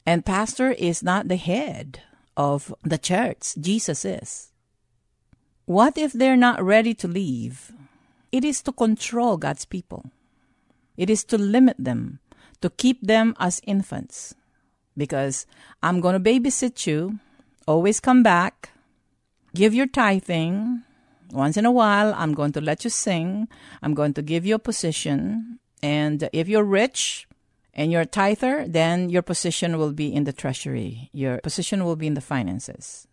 And 0.06 0.26
pastor 0.26 0.72
is 0.72 1.04
not 1.04 1.28
the 1.28 1.36
head 1.36 2.02
of 2.38 2.74
the 2.84 2.98
church, 2.98 3.56
Jesus 3.60 4.06
is. 4.06 4.52
What 5.66 5.98
if 5.98 6.14
they're 6.14 6.38
not 6.38 6.64
ready 6.64 6.94
to 6.94 7.08
leave? 7.08 7.74
It 8.32 8.46
is 8.46 8.62
to 8.64 8.72
control 8.72 9.36
God's 9.36 9.66
people. 9.66 10.06
It 10.96 11.10
is 11.10 11.24
to 11.26 11.38
limit 11.38 11.76
them, 11.78 12.20
to 12.62 12.70
keep 12.70 13.06
them 13.06 13.36
as 13.40 13.62
infants. 13.66 14.34
Because 14.96 15.46
I'm 15.84 16.00
going 16.00 16.14
to 16.14 16.24
babysit 16.24 16.88
you, 16.88 17.20
always 17.68 18.00
come 18.00 18.24
back, 18.24 18.70
give 19.54 19.74
your 19.74 19.88
tithing. 19.88 20.84
Once 21.32 21.58
in 21.58 21.66
a 21.66 21.72
while, 21.72 22.14
I'm 22.16 22.34
going 22.34 22.54
to 22.54 22.62
let 22.62 22.84
you 22.84 22.90
sing. 22.90 23.48
I'm 23.82 23.94
going 23.94 24.14
to 24.14 24.22
give 24.22 24.46
you 24.46 24.56
a 24.56 24.60
position. 24.60 25.60
And 25.84 26.30
if 26.32 26.48
you're 26.48 26.64
rich 26.64 27.28
and 27.74 27.92
you're 27.92 28.02
a 28.02 28.06
tither, 28.06 28.66
then 28.68 29.10
your 29.10 29.22
position 29.22 29.78
will 29.78 29.94
be 29.94 30.14
in 30.14 30.24
the 30.24 30.34
treasury. 30.34 31.10
Your 31.14 31.40
position 31.40 31.84
will 31.84 31.96
be 31.96 32.08
in 32.08 32.14
the 32.14 32.22
finances. 32.22 33.08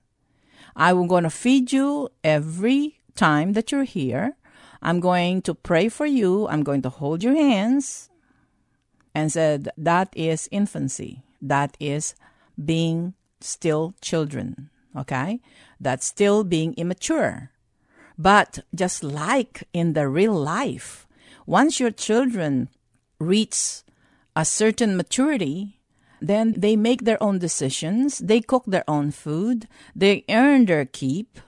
I'm 0.76 1.06
going 1.06 1.24
to 1.24 1.30
feed 1.30 1.72
you 1.72 2.08
every 2.22 3.00
time 3.14 3.52
that 3.52 3.70
you're 3.70 3.84
here. 3.84 4.36
I'm 4.82 5.00
going 5.00 5.42
to 5.42 5.54
pray 5.54 5.88
for 5.88 6.06
you. 6.06 6.46
I'm 6.48 6.62
going 6.62 6.82
to 6.82 6.90
hold 6.90 7.22
your 7.22 7.34
hands. 7.34 8.10
And 9.14 9.30
said, 9.30 9.68
that 9.78 10.12
is 10.16 10.48
infancy. 10.50 11.22
That 11.40 11.76
is 11.78 12.14
being 12.62 13.14
still 13.40 13.94
children. 14.00 14.70
Okay? 14.96 15.40
That's 15.80 16.06
still 16.06 16.42
being 16.42 16.74
immature. 16.74 17.50
But 18.18 18.60
just 18.74 19.02
like 19.02 19.64
in 19.72 19.92
the 19.92 20.08
real 20.08 20.34
life, 20.34 21.06
once 21.46 21.80
your 21.80 21.90
children 21.90 22.68
reach 23.18 23.82
a 24.36 24.44
certain 24.44 24.96
maturity, 24.96 25.80
then 26.20 26.54
they 26.56 26.76
make 26.76 27.04
their 27.04 27.22
own 27.22 27.38
decisions, 27.38 28.18
they 28.18 28.40
cook 28.40 28.64
their 28.66 28.84
own 28.88 29.10
food, 29.10 29.68
they 29.94 30.24
earn 30.30 30.66
their 30.66 30.84
keep. 30.84 31.38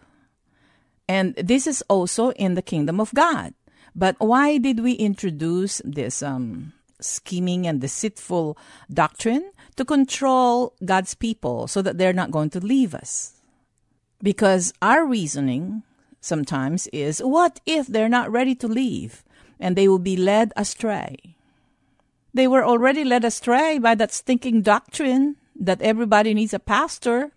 And 1.08 1.34
this 1.36 1.66
is 1.66 1.82
also 1.88 2.30
in 2.32 2.54
the 2.54 2.62
kingdom 2.62 3.00
of 3.00 3.14
God. 3.14 3.54
But 3.94 4.16
why 4.18 4.58
did 4.58 4.80
we 4.80 4.92
introduce 4.92 5.80
this 5.84 6.22
um, 6.22 6.74
scheming 7.00 7.66
and 7.66 7.80
deceitful 7.80 8.58
doctrine? 8.92 9.50
To 9.76 9.84
control 9.84 10.74
God's 10.84 11.14
people 11.14 11.68
so 11.68 11.80
that 11.80 11.96
they're 11.96 12.12
not 12.12 12.30
going 12.30 12.50
to 12.50 12.60
leave 12.60 12.94
us. 12.94 13.40
Because 14.22 14.72
our 14.82 15.06
reasoning 15.06 15.82
sometimes 16.26 16.86
is 16.88 17.20
what 17.20 17.60
if 17.64 17.86
they're 17.86 18.08
not 18.08 18.30
ready 18.30 18.54
to 18.56 18.68
leave 18.68 19.24
and 19.58 19.76
they 19.76 19.88
will 19.88 19.98
be 19.98 20.16
led 20.16 20.52
astray? 20.56 21.36
They 22.34 22.46
were 22.46 22.64
already 22.64 23.04
led 23.04 23.24
astray 23.24 23.78
by 23.78 23.94
that 23.94 24.12
stinking 24.12 24.62
doctrine 24.62 25.36
that 25.58 25.80
everybody 25.80 26.34
needs 26.34 26.52
a 26.52 26.58
pastor. 26.58 27.32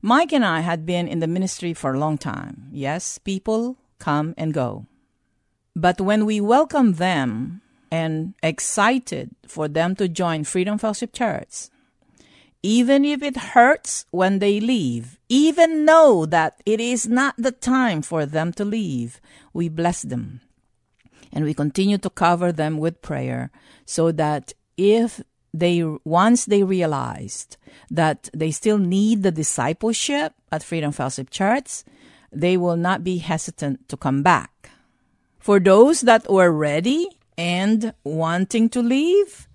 Mike 0.00 0.32
and 0.32 0.44
I 0.44 0.60
had 0.60 0.86
been 0.86 1.08
in 1.08 1.18
the 1.18 1.26
ministry 1.26 1.74
for 1.74 1.94
a 1.94 1.98
long 1.98 2.16
time. 2.16 2.68
Yes, 2.70 3.18
people 3.18 3.76
come 3.98 4.34
and 4.36 4.54
go. 4.54 4.86
But 5.74 6.00
when 6.00 6.24
we 6.24 6.40
welcome 6.40 6.94
them 6.94 7.62
and 7.90 8.34
excited 8.42 9.30
for 9.46 9.68
them 9.68 9.96
to 9.96 10.08
join 10.08 10.44
Freedom 10.44 10.78
Fellowship 10.78 11.12
Church, 11.12 11.68
even 12.66 13.04
if 13.04 13.22
it 13.22 13.54
hurts 13.54 14.06
when 14.10 14.40
they 14.40 14.58
leave, 14.58 15.20
even 15.28 15.84
know 15.84 16.26
that 16.26 16.60
it 16.66 16.80
is 16.80 17.06
not 17.06 17.36
the 17.38 17.52
time 17.52 18.02
for 18.02 18.26
them 18.26 18.52
to 18.52 18.64
leave, 18.64 19.20
we 19.52 19.68
bless 19.68 20.02
them 20.02 20.40
and 21.32 21.44
we 21.44 21.54
continue 21.54 21.96
to 21.96 22.10
cover 22.10 22.50
them 22.50 22.78
with 22.78 23.02
prayer 23.02 23.52
so 23.84 24.10
that 24.10 24.52
if 24.76 25.22
they 25.54 25.80
once 26.02 26.44
they 26.44 26.64
realized 26.64 27.56
that 27.88 28.28
they 28.34 28.50
still 28.50 28.78
need 28.78 29.22
the 29.22 29.30
discipleship 29.30 30.34
at 30.50 30.64
Freedom 30.64 30.90
Fellowship 30.90 31.30
Church, 31.30 31.84
they 32.32 32.56
will 32.56 32.76
not 32.76 33.04
be 33.04 33.18
hesitant 33.18 33.88
to 33.88 33.96
come 33.96 34.24
back. 34.24 34.70
For 35.38 35.60
those 35.60 36.00
that 36.00 36.28
were 36.28 36.50
ready 36.50 37.06
and 37.38 37.94
wanting 38.02 38.68
to 38.70 38.82
leave, 38.82 39.46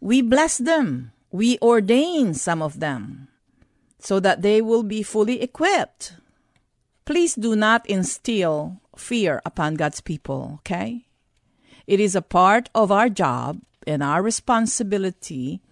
we 0.00 0.20
bless 0.20 0.58
them. 0.58 1.11
We 1.32 1.58
ordain 1.60 2.34
some 2.34 2.60
of 2.62 2.78
them 2.78 3.28
so 3.98 4.20
that 4.20 4.42
they 4.42 4.60
will 4.60 4.82
be 4.82 5.02
fully 5.02 5.40
equipped. 5.40 6.14
Please 7.04 7.34
do 7.34 7.56
not 7.56 7.88
instill 7.88 8.80
fear 8.96 9.40
upon 9.46 9.74
God's 9.74 10.00
people, 10.00 10.60
okay? 10.60 11.06
It 11.86 11.98
is 11.98 12.14
a 12.14 12.22
part 12.22 12.68
of 12.74 12.92
our 12.92 13.08
job 13.08 13.60
and 13.86 14.02
our 14.02 14.22
responsibility 14.22 15.62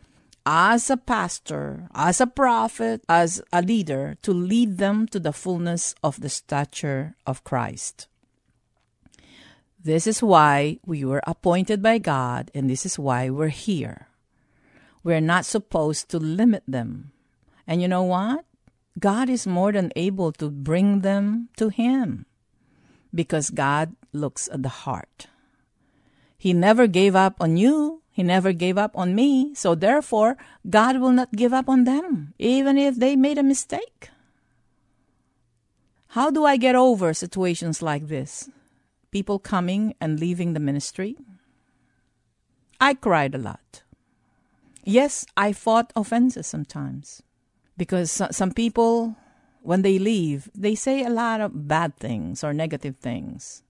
as 0.47 0.91
a 0.91 0.97
pastor, 0.97 1.89
as 1.95 2.21
a 2.21 2.27
prophet, 2.27 3.05
as 3.09 3.43
a 3.53 3.63
leader 3.63 4.17
to 4.23 4.33
lead 4.33 4.79
them 4.79 5.07
to 5.09 5.21
the 5.21 5.33
fullness 5.33 5.95
of 6.03 6.21
the 6.21 6.29
stature 6.29 7.15
of 7.27 7.45
Christ. 7.45 8.09
This 9.83 10.07
is 10.07 10.23
why 10.23 10.79
we 10.85 11.05
were 11.05 11.23
appointed 11.27 11.83
by 11.83 11.99
God, 11.99 12.51
and 12.55 12.69
this 12.69 12.85
is 12.85 12.99
why 12.99 13.31
we're 13.31 13.49
here. 13.49 14.10
We're 15.03 15.21
not 15.21 15.47
supposed 15.47 16.09
to 16.11 16.19
limit 16.19 16.63
them. 16.69 17.13
And 17.67 17.81
you 17.81 17.89
know 17.89 18.03
what? 18.03 18.45
God 18.99 19.31
is 19.31 19.47
more 19.47 19.73
than 19.73 19.93
able 19.97 20.33
to 20.33 20.51
bring 20.51 21.01
them 21.01 21.49
to 21.57 21.69
Him 21.69 22.27
because 23.15 23.51
God 23.51 23.95
looks 24.13 24.49
at 24.53 24.63
the 24.63 24.85
heart. 24.85 25.27
He 26.37 26.53
never 26.53 26.87
gave 26.87 27.15
up 27.15 27.37
on 27.41 27.57
you. 27.57 28.03
He 28.11 28.23
never 28.23 28.53
gave 28.53 28.77
up 28.77 28.97
on 28.97 29.15
me. 29.15 29.55
So 29.55 29.75
therefore, 29.75 30.37
God 30.69 30.99
will 30.99 31.13
not 31.13 31.33
give 31.33 31.53
up 31.53 31.69
on 31.69 31.85
them, 31.85 32.35
even 32.39 32.77
if 32.77 32.97
they 32.97 33.17
made 33.17 33.39
a 33.39 33.43
mistake. 33.43 34.11
How 36.09 36.31
do 36.31 36.45
I 36.45 36.57
get 36.57 36.75
over 36.75 37.15
situations 37.15 37.83
like 37.83 38.09
this? 38.09 38.51
People 39.11 39.39
coming 39.39 39.95
and 40.01 40.19
leaving 40.19 40.55
the 40.55 40.61
ministry? 40.61 41.17
I 42.81 42.95
cried 42.95 43.35
a 43.35 43.39
lot. 43.39 43.83
Yes, 44.85 45.27
I 45.37 45.53
fought 45.53 45.93
offenses 45.95 46.47
sometimes 46.47 47.23
because 47.77 48.11
some 48.31 48.53
people, 48.53 49.17
when 49.63 49.83
they 49.83 49.99
leave, 49.99 50.51
they 50.55 50.75
say 50.75 51.05
a 51.05 51.11
lot 51.11 51.41
of 51.41 51.69
bad 51.69 51.97
things 51.97 52.43
or 52.43 52.53
negative 52.53 52.97
things. 52.97 53.63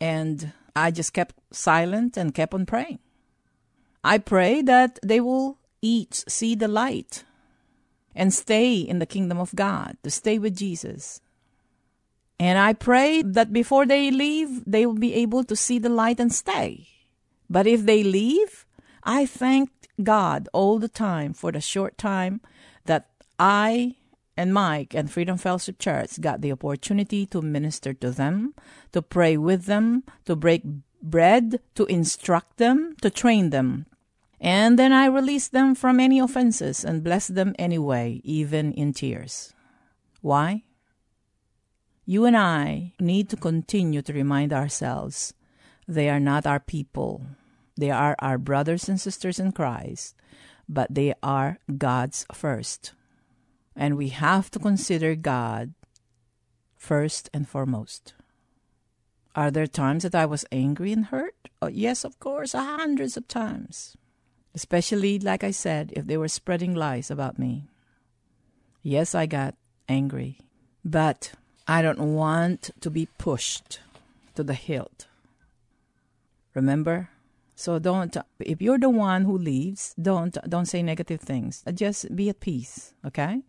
And 0.00 0.52
I 0.74 0.90
just 0.90 1.12
kept 1.12 1.34
silent 1.52 2.16
and 2.16 2.34
kept 2.34 2.54
on 2.54 2.66
praying. 2.66 2.98
I 4.02 4.18
pray 4.18 4.62
that 4.62 4.98
they 5.04 5.20
will 5.20 5.58
each 5.82 6.24
see 6.28 6.54
the 6.54 6.68
light 6.68 7.24
and 8.14 8.34
stay 8.34 8.76
in 8.76 8.98
the 8.98 9.06
kingdom 9.06 9.38
of 9.38 9.54
God, 9.54 9.96
to 10.02 10.10
stay 10.10 10.38
with 10.38 10.56
Jesus. 10.56 11.20
And 12.38 12.58
I 12.58 12.72
pray 12.72 13.22
that 13.22 13.52
before 13.52 13.86
they 13.86 14.10
leave, 14.10 14.64
they 14.66 14.86
will 14.86 14.94
be 14.98 15.14
able 15.14 15.44
to 15.44 15.54
see 15.54 15.78
the 15.78 15.88
light 15.88 16.18
and 16.18 16.32
stay. 16.32 16.88
But 17.48 17.66
if 17.66 17.84
they 17.84 18.02
leave, 18.02 18.66
I 19.04 19.26
thank 19.26 19.70
God 20.04 20.48
all 20.52 20.78
the 20.78 20.88
time 20.88 21.32
for 21.32 21.52
the 21.52 21.60
short 21.60 21.98
time 21.98 22.40
that 22.86 23.08
I 23.38 23.96
and 24.36 24.54
Mike 24.54 24.94
and 24.94 25.10
Freedom 25.10 25.36
Fellowship 25.36 25.78
Church 25.78 26.20
got 26.20 26.40
the 26.40 26.52
opportunity 26.52 27.26
to 27.26 27.42
minister 27.42 27.92
to 27.94 28.10
them, 28.10 28.54
to 28.92 29.02
pray 29.02 29.36
with 29.36 29.66
them, 29.66 30.04
to 30.24 30.34
break 30.34 30.62
bread, 31.02 31.60
to 31.74 31.84
instruct 31.86 32.56
them, 32.56 32.96
to 33.02 33.10
train 33.10 33.50
them. 33.50 33.86
And 34.40 34.78
then 34.78 34.92
I 34.92 35.06
released 35.06 35.52
them 35.52 35.74
from 35.74 36.00
any 36.00 36.18
offenses 36.18 36.84
and 36.84 37.04
blessed 37.04 37.34
them 37.34 37.54
anyway, 37.58 38.22
even 38.24 38.72
in 38.72 38.94
tears. 38.94 39.52
Why? 40.22 40.64
You 42.06 42.24
and 42.24 42.36
I 42.36 42.94
need 42.98 43.28
to 43.28 43.36
continue 43.36 44.00
to 44.02 44.12
remind 44.12 44.52
ourselves 44.52 45.34
they 45.86 46.08
are 46.08 46.20
not 46.20 46.46
our 46.46 46.60
people. 46.60 47.26
They 47.76 47.90
are 47.90 48.16
our 48.18 48.38
brothers 48.38 48.88
and 48.88 49.00
sisters 49.00 49.38
in 49.38 49.52
Christ, 49.52 50.14
but 50.68 50.94
they 50.94 51.14
are 51.22 51.58
God's 51.78 52.26
first. 52.32 52.92
And 53.74 53.96
we 53.96 54.08
have 54.08 54.50
to 54.50 54.58
consider 54.58 55.14
God 55.14 55.74
first 56.76 57.30
and 57.32 57.48
foremost. 57.48 58.14
Are 59.34 59.50
there 59.50 59.66
times 59.66 60.02
that 60.02 60.14
I 60.14 60.26
was 60.26 60.44
angry 60.50 60.92
and 60.92 61.06
hurt? 61.06 61.34
Oh, 61.62 61.68
yes, 61.68 62.04
of 62.04 62.18
course, 62.18 62.52
hundreds 62.52 63.16
of 63.16 63.28
times. 63.28 63.96
Especially, 64.54 65.18
like 65.18 65.44
I 65.44 65.52
said, 65.52 65.92
if 65.94 66.06
they 66.06 66.16
were 66.16 66.28
spreading 66.28 66.74
lies 66.74 67.10
about 67.10 67.38
me. 67.38 67.68
Yes, 68.82 69.14
I 69.14 69.26
got 69.26 69.54
angry. 69.88 70.38
But 70.84 71.32
I 71.68 71.82
don't 71.82 72.14
want 72.14 72.70
to 72.80 72.90
be 72.90 73.06
pushed 73.18 73.78
to 74.34 74.42
the 74.42 74.54
hilt. 74.54 75.06
Remember? 76.54 77.10
So 77.60 77.78
don't 77.78 78.16
if 78.40 78.62
you're 78.62 78.78
the 78.78 78.88
one 78.88 79.28
who 79.28 79.36
leaves, 79.36 79.92
don't 80.00 80.32
don't 80.48 80.64
say 80.64 80.80
negative 80.80 81.20
things. 81.20 81.62
Just 81.74 82.08
be 82.16 82.32
at 82.32 82.40
peace, 82.40 82.94
okay? 83.04 83.44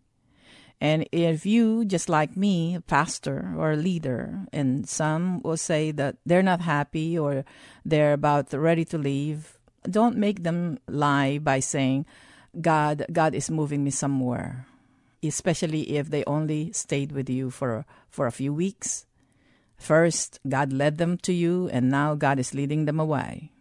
And 0.84 1.08
if 1.12 1.46
you, 1.46 1.86
just 1.86 2.10
like 2.10 2.36
me, 2.36 2.74
a 2.74 2.82
pastor 2.82 3.54
or 3.56 3.72
a 3.72 3.80
leader, 3.80 4.44
and 4.52 4.86
some 4.86 5.40
will 5.40 5.56
say 5.56 5.92
that 5.92 6.16
they're 6.26 6.44
not 6.44 6.60
happy 6.60 7.16
or 7.16 7.46
they're 7.86 8.12
about 8.12 8.52
ready 8.52 8.84
to 8.92 8.98
leave, 8.98 9.56
don't 9.88 10.20
make 10.20 10.42
them 10.42 10.76
lie 10.84 11.38
by 11.38 11.60
saying, 11.60 12.04
God, 12.60 13.06
God 13.10 13.32
is 13.32 13.48
moving 13.48 13.82
me 13.82 13.90
somewhere. 13.90 14.66
Especially 15.22 15.96
if 15.96 16.10
they 16.10 16.22
only 16.26 16.68
stayed 16.72 17.12
with 17.12 17.30
you 17.30 17.48
for 17.48 17.86
for 18.10 18.26
a 18.26 18.36
few 18.36 18.52
weeks. 18.52 19.06
First, 19.78 20.38
God 20.44 20.68
led 20.70 20.98
them 20.98 21.16
to 21.24 21.32
you, 21.32 21.72
and 21.72 21.88
now 21.88 22.14
God 22.14 22.36
is 22.38 22.52
leading 22.52 22.84
them 22.84 23.00
away. 23.00 23.51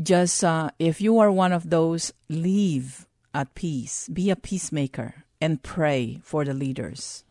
Just 0.00 0.42
uh, 0.44 0.70
if 0.78 1.00
you 1.00 1.18
are 1.18 1.30
one 1.30 1.52
of 1.52 1.70
those, 1.70 2.12
leave 2.28 3.06
at 3.34 3.54
peace. 3.54 4.08
Be 4.08 4.30
a 4.30 4.36
peacemaker 4.36 5.24
and 5.40 5.62
pray 5.62 6.20
for 6.22 6.44
the 6.44 6.54
leaders. 6.54 7.24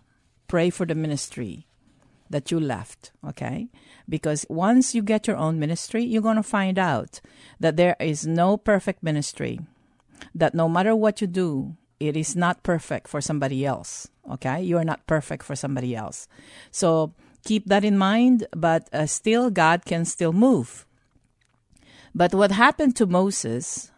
Pray 0.48 0.70
for 0.70 0.86
the 0.86 0.96
ministry 0.96 1.68
that 2.30 2.52
you 2.52 2.60
left, 2.60 3.12
okay? 3.28 3.70
Because 4.08 4.46
once 4.50 4.96
you 4.96 5.02
get 5.02 5.28
your 5.28 5.38
own 5.38 5.60
ministry, 5.60 6.04
you're 6.04 6.22
going 6.22 6.38
to 6.38 6.44
find 6.44 6.80
out 6.80 7.22
that 7.60 7.78
there 7.78 7.96
is 8.00 8.26
no 8.26 8.58
perfect 8.58 9.04
ministry, 9.04 9.60
that 10.34 10.56
no 10.56 10.68
matter 10.68 10.96
what 10.96 11.22
you 11.22 11.28
do, 11.28 11.76
it 12.00 12.18
is 12.18 12.36
not 12.36 12.64
perfect 12.64 13.08
for 13.08 13.22
somebody 13.22 13.66
else, 13.66 14.08
okay? 14.30 14.62
You 14.62 14.78
are 14.78 14.84
not 14.84 15.06
perfect 15.08 15.44
for 15.44 15.56
somebody 15.56 15.96
else. 15.96 16.28
So 16.72 17.14
keep 17.46 17.68
that 17.68 17.84
in 17.84 17.98
mind, 17.98 18.48
but 18.56 18.90
uh, 18.92 19.06
still, 19.06 19.52
God 19.52 19.86
can 19.86 20.06
still 20.06 20.34
move. 20.34 20.86
But 22.14 22.34
what 22.34 22.52
happened 22.52 22.96
to 22.98 23.06
Moses 23.06 23.92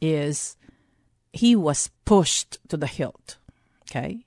is 0.00 0.56
he 1.32 1.54
was 1.56 1.90
pushed 2.04 2.58
to 2.68 2.76
the 2.76 2.86
hilt. 2.86 3.38
Okay? 3.82 4.24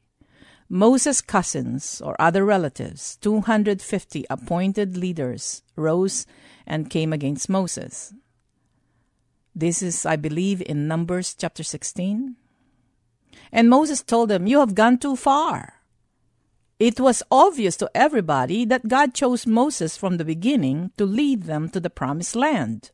Moses' 0.69 1.21
cousins 1.21 2.01
or 2.01 2.15
other 2.19 2.43
relatives, 2.43 3.15
250 3.21 4.25
appointed 4.30 4.97
leaders, 4.97 5.63
rose 5.75 6.25
and 6.65 6.89
came 6.89 7.13
against 7.13 7.49
Moses. 7.49 8.13
This 9.56 9.82
is, 9.82 10.06
I 10.06 10.17
believe, 10.17 10.62
in 10.62 10.88
Numbers 10.88 11.34
chapter 11.34 11.63
16. 11.63 12.36
And 13.51 13.69
Moses 13.69 14.03
told 14.03 14.30
them, 14.30 14.45
You 14.45 14.60
have 14.60 14.75
gone 14.75 14.97
too 14.97 15.15
far. 15.15 15.82
It 16.80 16.99
was 16.99 17.23
obvious 17.32 17.75
to 17.77 17.89
everybody 17.95 18.65
that 18.65 18.88
God 18.88 19.13
chose 19.13 19.47
Moses 19.47 19.97
from 19.97 20.17
the 20.17 20.25
beginning 20.25 20.91
to 20.97 21.06
lead 21.06 21.43
them 21.43 21.69
to 21.69 21.80
the 21.80 21.89
promised 21.89 22.36
land. 22.36 22.91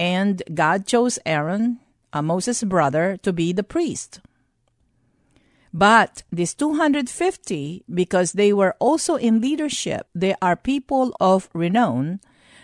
And 0.00 0.42
God 0.54 0.86
chose 0.86 1.18
Aaron, 1.26 1.78
uh, 2.14 2.22
Moses' 2.22 2.64
brother, 2.64 3.18
to 3.22 3.34
be 3.34 3.52
the 3.52 3.62
priest. 3.62 4.20
But 5.74 6.22
these 6.32 6.54
250, 6.54 7.84
because 7.92 8.32
they 8.32 8.50
were 8.54 8.74
also 8.80 9.16
in 9.16 9.42
leadership, 9.42 10.08
they 10.14 10.34
are 10.40 10.56
people 10.56 11.14
of 11.20 11.50
renown, 11.52 12.20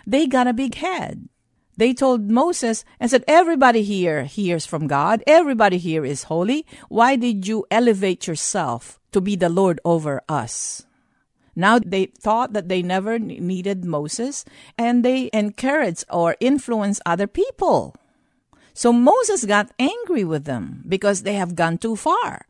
they 0.07 0.27
got 0.27 0.47
a 0.47 0.57
big 0.57 0.77
head. 0.77 1.29
They 1.77 1.93
told 1.93 2.31
Moses 2.31 2.87
and 2.99 3.11
said, 3.11 3.23
Everybody 3.29 3.83
here 3.83 4.25
hears 4.25 4.65
from 4.65 4.87
God. 4.87 5.23
Everybody 5.27 5.77
here 5.77 6.07
is 6.07 6.33
holy. 6.33 6.65
Why 6.89 7.17
did 7.17 7.47
you 7.47 7.67
elevate 7.71 8.27
yourself 8.27 8.99
to 9.13 9.21
be 9.21 9.37
the 9.37 9.51
Lord 9.51 9.79
over 9.85 10.23
us? 10.27 10.86
Now 11.57 11.79
they 11.79 12.07
thought 12.07 12.53
that 12.53 12.69
they 12.69 12.83
never 12.83 13.19
needed 13.19 13.85
Moses 13.85 14.45
and 14.77 15.03
they 15.03 15.31
encouraged 15.33 16.05
or 16.11 16.37
influenced 16.39 17.01
other 17.07 17.27
people. 17.27 17.97
So 18.75 18.93
Moses 18.93 19.47
got 19.47 19.73
angry 19.79 20.23
with 20.23 20.45
them 20.45 20.85
because 20.87 21.23
they 21.23 21.35
have 21.35 21.57
gone 21.57 21.79
too 21.79 21.97
far. 21.97 22.47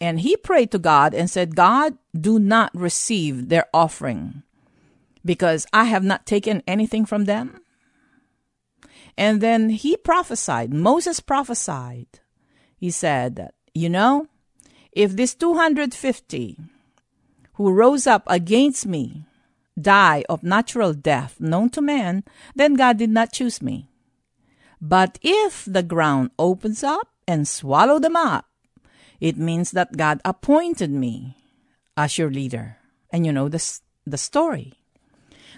And 0.00 0.20
he 0.20 0.34
prayed 0.36 0.70
to 0.72 0.78
God 0.78 1.12
and 1.12 1.28
said, 1.28 1.54
God, 1.54 1.98
do 2.18 2.38
not 2.38 2.70
receive 2.74 3.50
their 3.50 3.66
offering 3.74 4.42
because 5.24 5.66
I 5.72 5.84
have 5.84 6.04
not 6.04 6.24
taken 6.24 6.62
anything 6.66 7.04
from 7.04 7.26
them. 7.26 7.60
And 9.18 9.40
then 9.42 9.70
he 9.70 9.96
prophesied, 9.96 10.72
Moses 10.72 11.20
prophesied. 11.20 12.20
He 12.76 12.90
said, 12.90 13.50
You 13.74 13.90
know, 13.90 14.28
if 14.92 15.16
this 15.16 15.34
250 15.34 16.56
who 17.58 17.72
rose 17.72 18.06
up 18.06 18.22
against 18.28 18.86
me 18.86 19.26
die 19.80 20.24
of 20.28 20.42
natural 20.42 20.94
death 20.94 21.40
known 21.40 21.70
to 21.70 21.82
man, 21.82 22.24
then 22.54 22.74
God 22.74 22.98
did 22.98 23.10
not 23.10 23.32
choose 23.32 23.62
me. 23.62 23.90
But 24.80 25.18
if 25.22 25.64
the 25.66 25.82
ground 25.82 26.30
opens 26.38 26.82
up 26.82 27.08
and 27.26 27.46
swallow 27.46 27.98
them 27.98 28.16
up, 28.16 28.46
it 29.20 29.36
means 29.36 29.72
that 29.72 29.96
God 29.96 30.20
appointed 30.24 30.90
me 30.90 31.36
as 31.96 32.18
your 32.18 32.30
leader. 32.30 32.78
And 33.10 33.26
you 33.26 33.32
know 33.32 33.48
the, 33.48 33.62
the 34.06 34.18
story. 34.18 34.74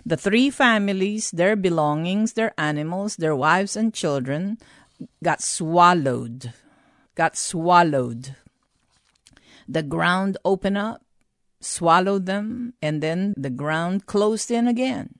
The 0.07 0.17
three 0.17 0.49
families, 0.49 1.31
their 1.31 1.57
belongings, 1.57 2.33
their 2.33 2.55
animals, 2.57 3.17
their 3.17 3.37
wives 3.37 3.77
and 3.77 3.93
children 3.93 4.57
got 5.23 5.43
swallowed. 5.43 6.55
Got 7.15 7.37
swallowed. 7.37 8.37
The 9.69 9.83
ground 9.83 10.39
opened 10.45 10.79
up, 10.79 11.05
swallowed 11.61 12.27
them, 12.27 12.75
and 12.83 13.03
then 13.03 13.35
the 13.37 13.51
ground 13.51 14.07
closed 14.07 14.51
in 14.51 14.67
again. 14.67 15.15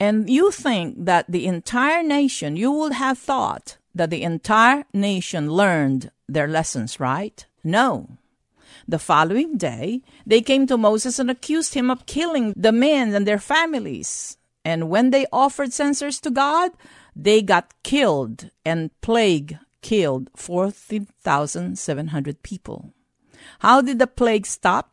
And 0.00 0.28
you 0.28 0.50
think 0.50 1.04
that 1.04 1.30
the 1.30 1.46
entire 1.46 2.02
nation, 2.02 2.56
you 2.56 2.72
would 2.72 2.92
have 2.92 3.18
thought 3.18 3.78
that 3.94 4.10
the 4.10 4.22
entire 4.22 4.84
nation 4.92 5.50
learned 5.50 6.10
their 6.28 6.48
lessons, 6.48 6.98
right? 6.98 7.46
No. 7.62 8.18
The 8.86 8.98
following 8.98 9.56
day, 9.56 10.02
they 10.26 10.40
came 10.40 10.66
to 10.66 10.76
Moses 10.76 11.18
and 11.18 11.30
accused 11.30 11.74
him 11.74 11.90
of 11.90 12.06
killing 12.06 12.52
the 12.56 12.72
men 12.72 13.14
and 13.14 13.26
their 13.26 13.38
families. 13.38 14.36
And 14.64 14.90
when 14.90 15.10
they 15.10 15.26
offered 15.32 15.72
censers 15.72 16.20
to 16.20 16.30
God, 16.30 16.72
they 17.14 17.40
got 17.40 17.72
killed, 17.82 18.50
and 18.64 18.90
plague 19.00 19.58
killed 19.80 20.30
14,700 20.36 22.42
people. 22.42 22.92
How 23.60 23.80
did 23.80 23.98
the 23.98 24.06
plague 24.06 24.46
stop? 24.46 24.90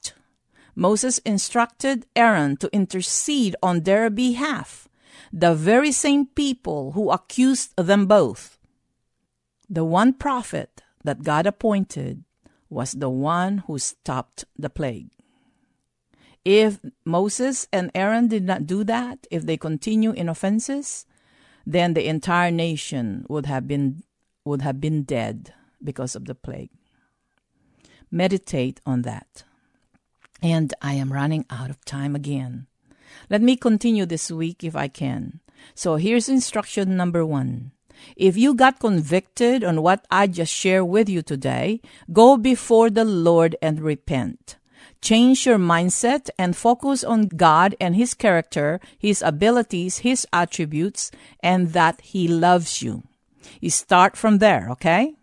Moses 0.75 1.17
instructed 1.19 2.05
Aaron 2.15 2.57
to 2.57 2.73
intercede 2.73 3.55
on 3.61 3.81
their 3.81 4.09
behalf, 4.09 4.87
the 5.31 5.53
very 5.53 5.91
same 5.91 6.25
people 6.25 6.93
who 6.93 7.11
accused 7.11 7.73
them 7.75 8.05
both. 8.05 8.57
The 9.69 9.85
one 9.85 10.13
prophet 10.13 10.81
that 11.03 11.23
God 11.23 11.45
appointed 11.45 12.23
was 12.69 12.93
the 12.93 13.09
one 13.09 13.59
who 13.67 13.77
stopped 13.79 14.45
the 14.57 14.69
plague. 14.69 15.09
If 16.43 16.79
Moses 17.05 17.67
and 17.71 17.91
Aaron 17.93 18.27
did 18.27 18.43
not 18.43 18.65
do 18.65 18.83
that, 18.85 19.27
if 19.29 19.45
they 19.45 19.57
continue 19.57 20.11
in 20.11 20.27
offenses, 20.27 21.05
then 21.65 21.93
the 21.93 22.07
entire 22.07 22.49
nation 22.49 23.25
would 23.29 23.45
have 23.45 23.67
been 23.67 24.03
would 24.43 24.63
have 24.63 24.81
been 24.81 25.03
dead 25.03 25.53
because 25.83 26.15
of 26.15 26.25
the 26.25 26.33
plague. 26.33 26.71
Meditate 28.09 28.81
on 28.85 29.03
that. 29.03 29.43
And 30.41 30.73
I 30.81 30.93
am 30.93 31.13
running 31.13 31.45
out 31.49 31.69
of 31.69 31.83
time 31.85 32.15
again. 32.15 32.67
Let 33.29 33.41
me 33.41 33.55
continue 33.55 34.05
this 34.05 34.31
week 34.31 34.63
if 34.63 34.75
I 34.75 34.87
can. 34.87 35.39
So 35.75 35.95
here's 35.95 36.29
instruction 36.29 36.97
number 36.97 37.25
one. 37.25 37.71
If 38.15 38.35
you 38.35 38.55
got 38.55 38.79
convicted 38.79 39.63
on 39.63 39.83
what 39.83 40.05
I 40.09 40.27
just 40.27 40.53
shared 40.53 40.85
with 40.85 41.07
you 41.07 41.21
today, 41.21 41.81
go 42.11 42.37
before 42.37 42.89
the 42.89 43.05
Lord 43.05 43.55
and 43.61 43.79
repent. 43.79 44.57
Change 45.01 45.45
your 45.45 45.57
mindset 45.57 46.29
and 46.37 46.55
focus 46.55 47.03
on 47.03 47.27
God 47.27 47.75
and 47.79 47.95
His 47.95 48.13
character, 48.13 48.79
His 48.97 49.21
abilities, 49.21 49.99
His 49.99 50.27
attributes, 50.33 51.11
and 51.41 51.73
that 51.73 52.01
He 52.01 52.27
loves 52.27 52.81
you. 52.81 53.03
You 53.59 53.69
start 53.69 54.15
from 54.15 54.37
there, 54.37 54.67
okay? 54.71 55.15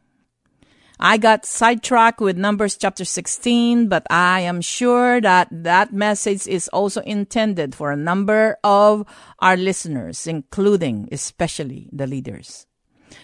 I 1.00 1.16
got 1.16 1.46
sidetracked 1.46 2.20
with 2.20 2.36
Numbers 2.36 2.76
chapter 2.76 3.04
16, 3.04 3.88
but 3.88 4.04
I 4.10 4.40
am 4.40 4.60
sure 4.60 5.20
that 5.20 5.46
that 5.50 5.92
message 5.92 6.48
is 6.48 6.66
also 6.68 7.02
intended 7.02 7.72
for 7.74 7.92
a 7.92 7.96
number 7.96 8.56
of 8.64 9.06
our 9.38 9.56
listeners, 9.56 10.26
including 10.26 11.08
especially 11.12 11.88
the 11.92 12.08
leaders. 12.08 12.66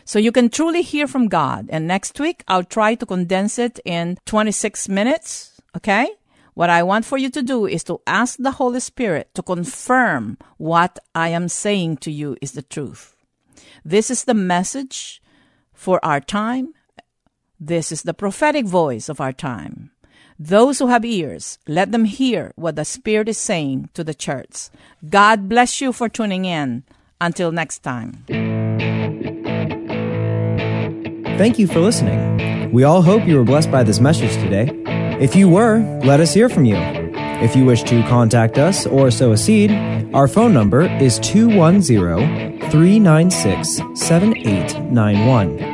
So 0.04 0.20
you 0.20 0.30
can 0.30 0.50
truly 0.50 0.82
hear 0.82 1.08
from 1.08 1.26
God. 1.26 1.66
And 1.68 1.88
next 1.88 2.20
week, 2.20 2.44
I'll 2.46 2.62
try 2.62 2.94
to 2.94 3.06
condense 3.06 3.58
it 3.58 3.80
in 3.84 4.18
26 4.24 4.88
minutes. 4.88 5.60
Okay? 5.76 6.08
What 6.54 6.70
I 6.70 6.84
want 6.84 7.04
for 7.04 7.18
you 7.18 7.28
to 7.30 7.42
do 7.42 7.66
is 7.66 7.82
to 7.84 8.00
ask 8.06 8.38
the 8.38 8.52
Holy 8.52 8.78
Spirit 8.78 9.34
to 9.34 9.42
confirm 9.42 10.38
what 10.58 11.00
I 11.12 11.30
am 11.30 11.48
saying 11.48 11.96
to 11.98 12.12
you 12.12 12.36
is 12.40 12.52
the 12.52 12.62
truth. 12.62 13.16
This 13.84 14.12
is 14.12 14.24
the 14.24 14.34
message 14.34 15.20
for 15.72 16.02
our 16.04 16.20
time. 16.20 16.72
This 17.66 17.90
is 17.90 18.02
the 18.02 18.12
prophetic 18.12 18.66
voice 18.66 19.08
of 19.08 19.22
our 19.22 19.32
time. 19.32 19.90
Those 20.38 20.78
who 20.80 20.88
have 20.88 21.02
ears, 21.02 21.58
let 21.66 21.92
them 21.92 22.04
hear 22.04 22.52
what 22.56 22.76
the 22.76 22.84
Spirit 22.84 23.26
is 23.26 23.38
saying 23.38 23.88
to 23.94 24.04
the 24.04 24.12
church. 24.12 24.68
God 25.08 25.48
bless 25.48 25.80
you 25.80 25.94
for 25.94 26.10
tuning 26.10 26.44
in. 26.44 26.84
Until 27.22 27.52
next 27.52 27.78
time. 27.78 28.22
Thank 31.38 31.58
you 31.58 31.66
for 31.66 31.80
listening. 31.80 32.70
We 32.70 32.84
all 32.84 33.00
hope 33.00 33.26
you 33.26 33.38
were 33.38 33.44
blessed 33.44 33.70
by 33.70 33.82
this 33.82 33.98
message 33.98 34.34
today. 34.34 34.68
If 35.18 35.34
you 35.34 35.48
were, 35.48 35.78
let 36.04 36.20
us 36.20 36.34
hear 36.34 36.50
from 36.50 36.66
you. 36.66 36.76
If 36.76 37.56
you 37.56 37.64
wish 37.64 37.82
to 37.84 38.02
contact 38.02 38.58
us 38.58 38.84
or 38.84 39.10
sow 39.10 39.32
a 39.32 39.38
seed, 39.38 39.72
our 40.12 40.28
phone 40.28 40.52
number 40.52 40.82
is 41.00 41.18
210 41.20 42.70
396 42.70 43.80
7891. 43.94 45.73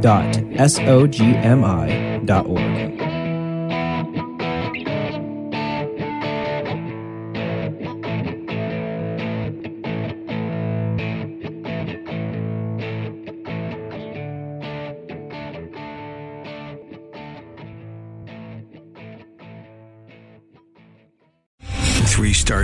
www.sogmi.org. 0.00 2.99